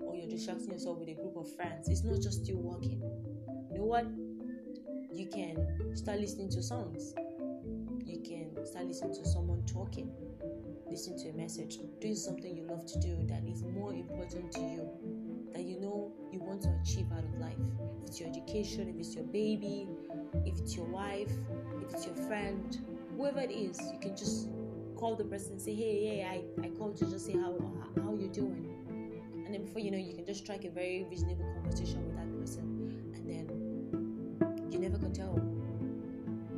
or 0.02 0.16
you're 0.16 0.30
distracting 0.30 0.72
yourself 0.72 1.00
with 1.00 1.10
a 1.10 1.14
group 1.16 1.38
of 1.38 1.54
friends. 1.56 1.90
It's 1.90 2.04
not 2.04 2.22
just 2.22 2.48
you 2.48 2.58
working. 2.58 3.02
You 3.72 3.80
know 3.80 3.86
what? 3.86 4.06
you 5.14 5.28
can 5.28 5.96
start 5.96 6.20
listening 6.20 6.50
to 6.50 6.64
songs. 6.64 7.14
You 8.04 8.20
can 8.22 8.66
start 8.66 8.86
listening 8.86 9.14
to 9.16 9.26
someone 9.26 9.64
talking, 9.66 10.12
listen 10.90 11.18
to 11.20 11.30
a 11.30 11.34
message, 11.34 11.78
doing 12.02 12.16
something 12.16 12.56
you 12.56 12.64
love 12.64 12.86
to 12.88 13.00
do 13.00 13.18
that 13.28 13.44
is 13.46 13.62
more 13.64 13.94
important 13.94 14.52
to 14.54 14.60
you, 14.62 14.90
that 15.54 15.64
you 15.64 15.80
know 15.80 16.12
you 16.32 16.40
want 16.40 16.64
to 16.64 16.70
achieve 16.82 17.06
out 17.16 17.24
of 17.24 17.36
life. 17.36 17.54
If 18.02 18.10
it's 18.10 18.20
your 18.20 18.30
education, 18.30 18.90
if 18.90 19.00
it's 19.00 19.14
your 19.14 19.26
baby, 19.26 19.88
if 20.46 20.58
it's 20.58 20.76
your 20.76 20.88
wife, 20.88 21.32
if 21.82 21.94
it's 21.94 22.08
your 22.08 22.16
friend, 22.16 22.76
whoever 23.16 23.40
it 23.40 23.52
is, 23.52 23.80
you 23.92 24.00
can 24.00 24.18
just 24.18 24.48
call 25.04 25.16
the 25.18 25.26
person 25.26 25.52
and 25.52 25.62
say, 25.62 25.76
hey, 25.76 26.06
hey, 26.06 26.24
I, 26.24 26.66
I 26.66 26.70
called 26.70 26.96
to 26.96 27.06
just 27.06 27.26
say 27.26 27.34
how 27.34 27.58
how 28.02 28.14
you 28.16 28.30
doing. 28.30 28.70
And 29.46 29.54
then 29.54 29.66
before 29.66 29.82
you 29.82 29.92
know, 29.92 29.98
you 29.98 30.16
can 30.16 30.26
just 30.26 30.46
strike 30.46 30.64
a 30.64 30.70
very 30.70 31.06
reasonable 31.10 31.44
conversation 31.56 32.06
with 32.06 32.16
that 32.16 32.30
person, 32.40 32.64
and 33.14 33.24
then 33.30 34.72
you 34.72 34.80
never 34.80 34.98
can 34.98 35.12
tell. 35.12 35.36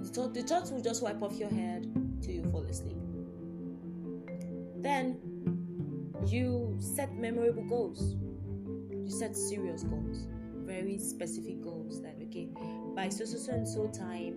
The, 0.04 0.10
thought, 0.10 0.36
the 0.36 0.44
thoughts 0.44 0.70
will 0.70 0.84
just 0.84 1.02
wipe 1.02 1.24
off 1.24 1.40
your 1.40 1.50
head 1.50 1.92
till 2.22 2.34
you 2.34 2.44
fall 2.52 2.64
asleep. 2.66 2.98
Then 4.78 5.18
you 6.28 6.78
set 6.80 7.16
memorable 7.16 7.64
goals. 7.64 8.16
You 8.92 9.10
set 9.10 9.36
serious 9.36 9.82
goals, 9.82 10.28
very 10.58 11.00
specific 11.00 11.64
goals. 11.64 12.00
That 12.04 12.18
okay, 12.26 12.50
by 12.96 13.10
so 13.10 13.26
so 13.26 13.38
so 13.38 13.54
and 13.54 13.68
so 13.68 13.88
time, 13.88 14.36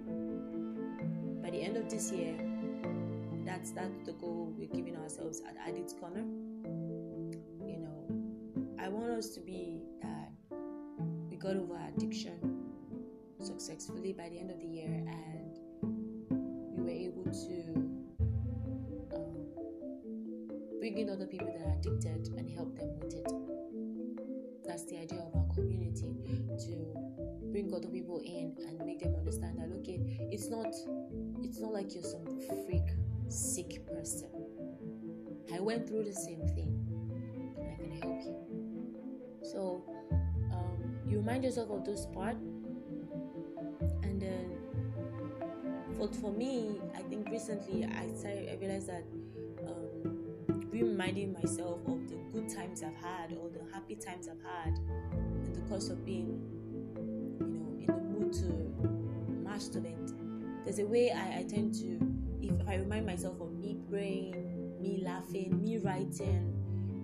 by 1.42 1.50
the 1.50 1.60
end 1.60 1.76
of 1.76 1.90
this 1.90 2.10
year, 2.10 2.47
that's 3.48 3.70
that's 3.70 4.04
the 4.04 4.12
goal 4.12 4.54
we're 4.58 4.68
giving 4.68 4.94
ourselves 4.96 5.40
at 5.48 5.56
Addicts 5.66 5.94
Corner. 5.94 6.22
You 7.64 7.78
know, 7.78 8.78
I 8.78 8.88
want 8.88 9.10
us 9.10 9.30
to 9.30 9.40
be 9.40 9.80
that 10.02 10.30
we 11.30 11.36
got 11.38 11.56
over 11.56 11.78
addiction 11.88 12.66
successfully 13.40 14.12
by 14.12 14.28
the 14.28 14.38
end 14.38 14.50
of 14.50 14.58
the 14.60 14.66
year, 14.66 14.90
and 14.90 15.56
we 16.76 16.82
were 16.82 16.90
able 16.90 17.24
to 17.24 17.74
um, 19.16 19.46
bring 20.78 20.98
in 20.98 21.08
other 21.08 21.26
people 21.26 21.46
that 21.46 21.66
are 21.66 21.78
addicted 21.78 22.28
and 22.36 22.50
help 22.50 22.76
them 22.76 23.00
with 23.00 23.14
it. 23.14 23.32
That's 24.66 24.84
the 24.84 24.98
idea 24.98 25.20
of 25.20 25.34
our 25.34 25.54
community 25.54 26.14
to 26.66 26.94
bring 27.50 27.72
other 27.74 27.88
people 27.88 28.20
in 28.22 28.54
and 28.68 28.78
make 28.84 29.00
them 29.00 29.14
understand 29.14 29.58
that 29.58 29.74
okay, 29.78 29.98
it's 30.30 30.50
not 30.50 30.66
it's 31.42 31.60
not 31.60 31.72
like 31.72 31.94
you're 31.94 32.04
some 32.04 32.26
freak 32.66 32.84
sick 33.28 33.86
person. 33.86 34.28
I 35.54 35.60
went 35.60 35.88
through 35.88 36.04
the 36.04 36.12
same 36.12 36.46
thing 36.48 36.74
and 37.58 37.68
I 37.68 37.76
can 37.76 37.92
help 38.00 38.20
you. 38.22 38.36
So 39.42 39.84
um, 40.52 40.98
you 41.06 41.18
remind 41.18 41.44
yourself 41.44 41.70
of 41.70 41.84
those 41.84 42.06
part 42.06 42.36
and 44.02 44.20
then 44.20 44.58
for, 45.96 46.08
for 46.14 46.32
me, 46.32 46.80
I 46.96 47.02
think 47.02 47.28
recently 47.30 47.84
I 47.84 48.06
I 48.26 48.56
realized 48.60 48.88
that 48.88 49.04
um, 49.66 50.28
reminding 50.70 51.32
myself 51.32 51.80
of 51.86 52.08
the 52.08 52.16
good 52.32 52.48
times 52.48 52.82
I've 52.82 52.94
had 52.94 53.32
or 53.32 53.48
the 53.50 53.60
happy 53.72 53.96
times 53.96 54.28
I've 54.28 54.42
had 54.42 54.78
in 55.44 55.52
the 55.52 55.60
course 55.68 55.88
of 55.88 56.04
being, 56.04 56.40
you 57.40 57.46
know, 57.46 57.72
in 57.78 57.86
the 57.86 57.92
mood 57.92 58.32
to 58.34 59.48
masturbate. 59.48 60.14
There's 60.64 60.78
a 60.78 60.86
way 60.86 61.10
I, 61.10 61.38
I 61.38 61.42
tend 61.42 61.74
to, 61.74 62.07
if 62.42 62.68
I 62.68 62.76
remind 62.76 63.06
myself 63.06 63.40
of 63.40 63.52
me 63.52 63.78
praying, 63.90 64.80
me 64.80 65.02
laughing, 65.04 65.62
me 65.62 65.78
writing, 65.78 66.54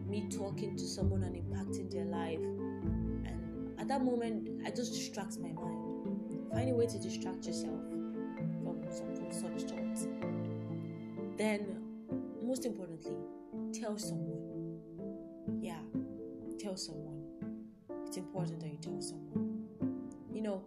me 0.08 0.28
talking 0.28 0.76
to 0.76 0.86
someone 0.86 1.22
and 1.22 1.34
impacting 1.34 1.90
their 1.90 2.04
life, 2.04 2.38
and 2.38 3.74
at 3.78 3.88
that 3.88 4.02
moment, 4.04 4.62
I 4.66 4.70
just 4.70 4.92
distract 4.94 5.38
my 5.38 5.52
mind. 5.52 6.50
Find 6.52 6.70
a 6.70 6.74
way 6.74 6.86
to 6.86 6.98
distract 6.98 7.46
yourself 7.46 7.80
from, 8.62 8.82
from 9.16 9.32
such 9.32 9.70
thoughts. 9.70 10.06
Then, 11.36 11.82
most 12.42 12.64
importantly, 12.64 13.16
tell 13.72 13.98
someone. 13.98 14.78
Yeah, 15.60 15.80
tell 16.58 16.76
someone. 16.76 17.24
It's 18.06 18.16
important 18.16 18.60
that 18.60 18.68
you 18.68 18.78
tell 18.78 19.00
someone. 19.00 19.66
You 20.32 20.42
know, 20.42 20.64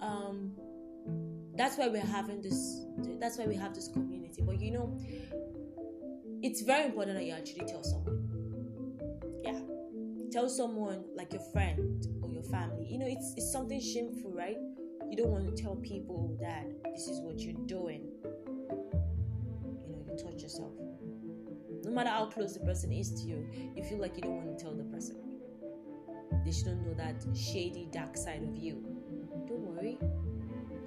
um, 0.00 0.52
that's 1.56 1.76
why 1.76 1.88
we're 1.88 2.00
having 2.00 2.40
this. 2.42 2.84
That's 3.20 3.38
why 3.38 3.46
we 3.46 3.56
have 3.56 3.74
this 3.74 3.88
community. 3.88 4.42
But 4.42 4.60
you 4.60 4.72
know, 4.72 4.98
it's 6.42 6.62
very 6.62 6.84
important 6.84 7.16
that 7.16 7.24
you 7.24 7.32
actually 7.32 7.66
tell 7.66 7.82
someone. 7.82 8.28
Yeah, 9.42 9.60
tell 10.30 10.48
someone 10.48 11.04
like 11.14 11.32
your 11.32 11.42
friend 11.52 12.06
or 12.22 12.30
your 12.30 12.44
family. 12.44 12.86
You 12.90 12.98
know, 12.98 13.06
it's 13.08 13.34
it's 13.36 13.50
something 13.50 13.80
shameful, 13.80 14.32
right? 14.32 14.56
You 15.08 15.16
don't 15.16 15.30
want 15.30 15.54
to 15.54 15.62
tell 15.62 15.76
people 15.76 16.36
that 16.40 16.66
this 16.92 17.08
is 17.08 17.20
what 17.20 17.38
you're 17.40 17.66
doing. 17.66 18.10
You 18.24 19.92
know, 19.92 20.04
you 20.08 20.16
touch 20.22 20.42
yourself 20.42 20.72
no 21.86 21.92
matter 21.92 22.10
how 22.10 22.26
close 22.26 22.52
the 22.52 22.60
person 22.60 22.92
is 22.92 23.10
to 23.22 23.28
you, 23.28 23.48
you 23.76 23.84
feel 23.84 23.98
like 23.98 24.16
you 24.16 24.22
don't 24.22 24.44
want 24.44 24.58
to 24.58 24.64
tell 24.64 24.74
the 24.74 24.82
person. 24.84 25.16
They 26.44 26.50
shouldn't 26.50 26.84
know 26.84 26.94
that 26.94 27.24
shady, 27.34 27.88
dark 27.92 28.16
side 28.16 28.42
of 28.42 28.56
you. 28.56 28.82
Don't 29.46 29.60
worry. 29.60 29.98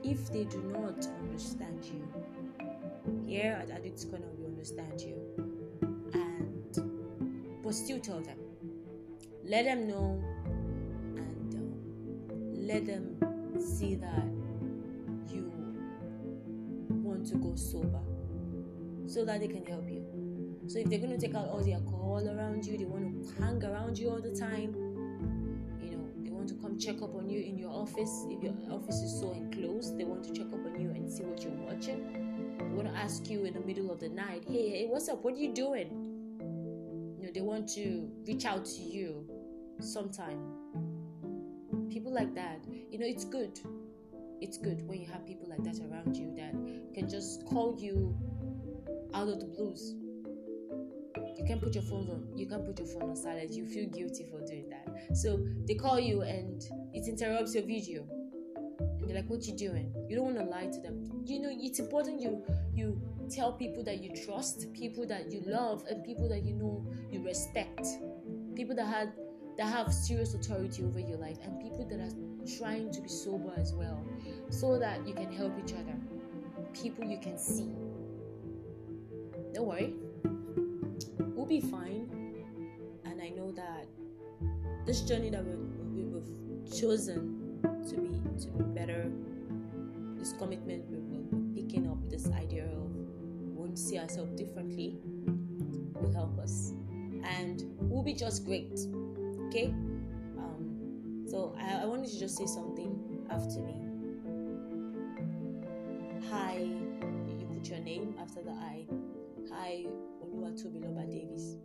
If 0.04 0.32
they 0.32 0.46
do 0.46 0.62
not 0.74 1.08
understand 1.22 1.86
you, 1.86 2.08
here 3.26 3.60
at 3.62 3.70
Addicts 3.70 4.06
Corner, 4.06 4.28
we 4.38 4.46
understand 4.46 5.02
you. 5.02 5.16
And, 6.14 7.62
but 7.64 7.74
still 7.74 8.00
tell 8.00 8.22
them. 8.22 8.38
Let 9.44 9.66
them 9.66 9.88
know 9.88 10.22
and 11.16 11.56
um, 11.56 12.68
let 12.68 12.86
them 12.86 13.18
see 13.60 13.96
that 13.96 14.26
you 15.34 15.52
want 16.90 17.26
to 17.28 17.36
go 17.36 17.56
sober 17.56 18.02
so 19.08 19.26
that 19.26 19.40
they 19.40 19.48
can 19.48 19.66
help 19.66 19.90
you. 19.90 20.06
So 20.68 20.78
if 20.78 20.88
they're 20.88 21.00
going 21.00 21.18
to 21.18 21.18
take 21.18 21.36
out 21.36 21.48
all 21.48 21.64
the 21.64 21.74
alcohol 21.74 22.30
around 22.30 22.64
you, 22.66 22.78
they 22.78 22.86
want 22.86 23.26
to 23.26 23.42
hang 23.42 23.64
around 23.64 23.98
you 23.98 24.12
all 24.12 24.22
the 24.22 24.36
time. 24.36 24.76
Check 26.80 27.02
up 27.02 27.13
on 27.15 27.30
you 27.30 27.42
in 27.42 27.58
your 27.58 27.72
office. 27.72 28.26
If 28.30 28.42
your 28.42 28.54
office 28.72 29.02
is 29.02 29.20
so 29.20 29.34
enclosed, 29.34 29.98
they 29.98 30.06
want 30.06 30.24
to 30.24 30.34
check 30.34 30.48
up 30.48 30.65
on 30.65 30.80
you 30.80 30.89
and 30.92 31.12
see 31.12 31.24
what 31.24 31.44
you're 31.44 31.52
watching. 31.52 32.58
They 32.58 32.76
want 32.76 32.88
to 32.88 32.96
ask 32.96 33.30
you 33.30 33.44
in 33.44 33.54
the 33.54 33.60
middle 33.60 33.92
of 33.92 34.00
the 34.00 34.10
night, 34.10 34.46
"Hey, 34.48 34.70
hey, 34.70 34.88
what's 34.88 35.10
up? 35.10 35.24
What 35.24 35.34
are 35.34 35.38
you 35.38 35.54
doing?" 35.54 35.89
You 37.20 37.26
know, 37.26 37.32
they 37.34 37.42
want 37.42 37.68
to 37.76 38.10
reach 38.26 38.46
out 38.46 38.65
to 38.65 38.82
you 38.82 39.28
sometime. 39.82 40.39
People 41.89 42.13
like 42.13 42.34
that, 42.36 42.65
you 42.89 42.98
know, 42.98 43.06
it's 43.06 43.26
good. 43.26 43.60
It's 44.39 44.58
good 44.58 44.88
when 44.88 45.02
you 45.02 45.08
have 45.08 45.26
people 45.26 45.50
like 45.50 45.63
that 45.63 45.80
around 45.82 46.15
you 46.15 46.34
that 46.36 46.54
can 46.94 47.10
just 47.10 47.46
call 47.46 47.76
you 47.78 48.15
out 49.13 49.28
of 49.28 49.39
the 49.42 49.46
blues 49.46 49.96
you 51.39 51.46
can 51.46 51.60
put 51.60 51.74
your 51.74 51.84
phone 51.84 52.10
on 52.10 52.38
you 52.38 52.46
can 52.46 52.62
put 52.62 52.78
your 52.78 52.88
phone 52.88 53.10
on 53.10 53.15
silent 53.15 53.52
you 53.52 53.65
feel 53.65 53.88
guilty 53.88 54.26
for 54.30 54.46
doing 54.46 54.69
so 55.14 55.46
they 55.68 55.76
call 55.76 56.00
you 56.00 56.22
and 56.22 56.64
it 56.94 57.08
interrupts 57.08 57.54
your 57.56 57.64
video. 57.64 58.08
And 58.80 59.10
they're 59.10 59.18
like 59.18 59.30
what 59.30 59.46
you 59.46 59.56
doing? 59.56 59.94
You 60.08 60.16
don't 60.16 60.26
want 60.26 60.38
to 60.38 60.44
lie 60.44 60.68
to 60.68 60.80
them. 60.80 61.10
You 61.26 61.40
know 61.40 61.50
it's 61.52 61.80
important 61.80 62.22
you 62.22 62.44
you 62.74 63.02
tell 63.30 63.54
people 63.54 63.84
that 63.84 64.02
you 64.02 64.12
trust 64.26 64.72
people 64.74 65.06
that 65.08 65.32
you 65.32 65.42
love 65.46 65.84
and 65.90 66.04
people 66.04 66.28
that 66.30 66.44
you 66.44 66.54
know 66.54 66.86
you 67.12 67.24
respect. 67.24 67.86
People 68.56 68.76
that 68.76 68.88
had 68.88 69.14
that 69.58 69.68
have 69.68 69.94
serious 69.94 70.34
authority 70.34 70.84
over 70.84 71.00
your 71.00 71.18
life 71.18 71.38
and 71.44 71.60
people 71.60 71.86
that 71.90 72.00
are 72.00 72.58
trying 72.58 72.92
to 72.92 73.02
be 73.02 73.10
sober 73.10 73.54
as 73.58 73.74
well 73.74 74.04
so 74.50 74.80
that 74.80 75.06
you 75.08 75.14
can 75.14 75.32
help 75.32 75.54
each 75.64 75.74
other. 75.74 75.96
People 76.74 77.04
you 77.04 77.20
can 77.20 77.38
see. 77.38 77.74
Don't 79.54 79.68
worry. 79.68 79.94
We'll 81.20 81.46
be 81.46 81.62
fine. 81.62 82.10
And 83.06 83.22
I 83.22 83.30
know 83.30 83.52
that 83.52 83.88
this 84.86 85.02
journey 85.02 85.30
that 85.30 85.44
we, 85.44 85.52
have 85.52 86.80
chosen 86.80 87.60
to 87.88 87.96
be 87.96 88.10
to 88.42 88.48
be 88.52 88.63
better, 88.63 89.12
this 90.18 90.34
commitment 90.34 90.86
we, 90.89 90.98
we're 90.98 91.54
picking 91.56 91.88
up, 91.88 91.98
this 92.10 92.30
idea 92.32 92.65
of 92.65 92.96
we 92.96 93.52
want 93.54 93.76
to 93.76 93.82
see 93.82 93.98
ourselves 93.98 94.32
differently, 94.39 94.98
will 95.94 96.12
help 96.13 96.38
us, 96.39 96.74
and 97.24 97.63
we'll 97.80 98.04
be 98.04 98.13
just 98.13 98.46
great. 98.46 98.80
Okay. 99.48 99.74
Um, 100.38 101.26
so 101.28 101.56
I, 101.60 101.84
I 101.84 101.86
wanted 101.86 102.10
to 102.10 102.20
just 102.20 102.38
say 102.38 102.46
something 102.46 103.26
after 103.30 103.60
me. 103.60 103.76
Hi, 106.30 106.60
you 106.60 107.48
put 107.52 107.68
your 107.68 107.80
name 107.80 108.15
after 108.22 108.42
the 108.44 108.52
I. 108.52 108.86
Hi, 109.52 109.86
Tobiloba 110.62 111.06
Davis. 111.06 111.56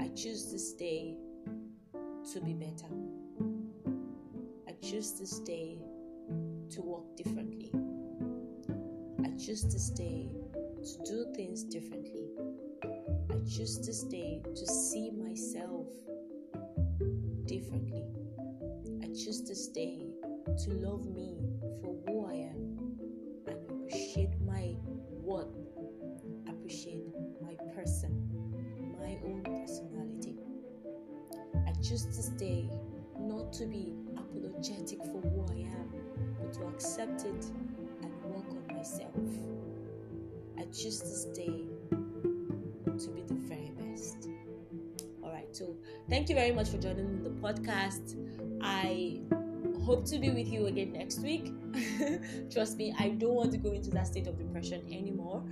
I 0.00 0.08
choose 0.08 0.50
this 0.50 0.72
day 0.72 1.16
to 2.32 2.40
be 2.40 2.54
better. 2.54 2.86
I 4.66 4.72
choose 4.80 5.12
this 5.12 5.40
day 5.40 5.78
to 6.70 6.80
walk 6.80 7.16
differently. 7.16 7.70
I 9.22 9.28
choose 9.36 9.62
this 9.64 9.90
day 9.90 10.30
to 10.82 11.04
do 11.04 11.26
things 11.36 11.64
differently. 11.64 12.30
I 13.30 13.36
choose 13.46 13.78
this 13.86 14.04
day 14.04 14.42
to 14.42 14.66
see 14.66 15.10
myself 15.10 15.86
differently. 17.44 18.04
I 19.02 19.06
choose 19.08 19.42
this 19.46 19.68
day 19.68 20.06
to 20.64 20.70
love 20.70 21.04
me 21.06 21.36
for 21.82 21.94
who 22.06 22.26
I 22.26 22.34
am 22.34 22.96
and 23.46 23.70
appreciate 23.70 24.40
my 24.40 24.76
worth 25.22 25.63
choose 31.94 32.06
this 32.06 32.28
day 32.30 32.68
not 33.20 33.52
to 33.52 33.66
be 33.66 33.92
apologetic 34.16 34.98
for 35.04 35.20
who 35.20 35.46
I 35.48 35.60
am, 35.60 35.92
but 36.40 36.52
to 36.54 36.66
accept 36.66 37.20
it 37.20 37.46
and 38.02 38.12
work 38.24 38.50
on 38.50 38.76
myself. 38.76 39.14
I 40.58 40.64
choose 40.72 40.98
this 40.98 41.26
day 41.26 41.68
to 41.92 43.10
be 43.10 43.22
the 43.22 43.34
very 43.34 43.70
best. 43.78 44.28
All 45.22 45.30
right, 45.30 45.46
so 45.54 45.76
thank 46.10 46.28
you 46.28 46.34
very 46.34 46.50
much 46.50 46.68
for 46.70 46.78
joining 46.78 47.22
the 47.22 47.30
podcast. 47.30 48.16
I 48.60 49.20
hope 49.84 50.04
to 50.06 50.18
be 50.18 50.30
with 50.30 50.48
you 50.48 50.66
again 50.66 50.94
next 50.94 51.20
week. 51.20 51.52
Trust 52.52 52.76
me, 52.76 52.92
I 52.98 53.10
don't 53.10 53.34
want 53.34 53.52
to 53.52 53.58
go 53.58 53.70
into 53.70 53.90
that 53.90 54.08
state 54.08 54.26
of 54.26 54.36
depression 54.36 54.82
anymore 54.90 55.44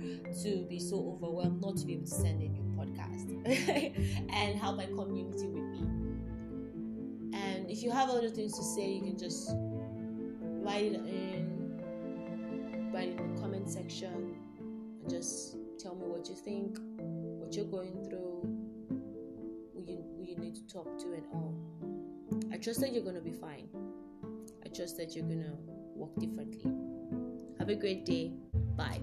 to 0.43 0.65
be 0.67 0.77
so 0.77 1.15
overwhelmed 1.15 1.61
not 1.61 1.77
to 1.77 1.85
be 1.85 1.93
able 1.93 2.03
to 2.03 2.11
send 2.11 2.41
a 2.41 2.49
new 2.49 2.63
podcast 2.75 3.29
and 4.29 4.59
help 4.59 4.75
my 4.75 4.87
community 4.87 5.47
with 5.47 5.62
if 7.73 7.81
you 7.81 7.89
have 7.89 8.07
other 8.11 8.29
things 8.29 8.55
to 8.55 8.63
say, 8.63 8.87
you 8.87 9.01
can 9.01 9.17
just 9.17 9.49
write 10.61 10.85
it 10.85 10.93
in, 10.93 11.81
write 12.93 13.09
it 13.09 13.19
in 13.19 13.33
the 13.33 13.41
comment 13.41 13.67
section, 13.67 14.35
and 14.59 15.09
just 15.09 15.57
tell 15.79 15.95
me 15.95 16.05
what 16.05 16.29
you 16.29 16.35
think, 16.35 16.77
what 16.99 17.55
you're 17.55 17.65
going 17.65 17.93
through, 18.07 18.47
who 19.73 19.83
you, 19.87 20.03
who 20.15 20.23
you 20.23 20.37
need 20.37 20.53
to 20.53 20.67
talk 20.67 20.99
to, 20.99 21.13
and 21.13 21.25
all. 21.33 21.55
I 22.53 22.57
trust 22.57 22.79
that 22.81 22.93
you're 22.93 23.03
gonna 23.03 23.21
be 23.21 23.33
fine. 23.33 23.67
I 24.63 24.69
trust 24.69 24.97
that 24.97 25.15
you're 25.15 25.25
gonna 25.25 25.57
walk 25.95 26.15
differently. 26.19 26.71
Have 27.57 27.69
a 27.69 27.75
great 27.75 28.05
day. 28.05 28.33
Bye. 28.77 29.01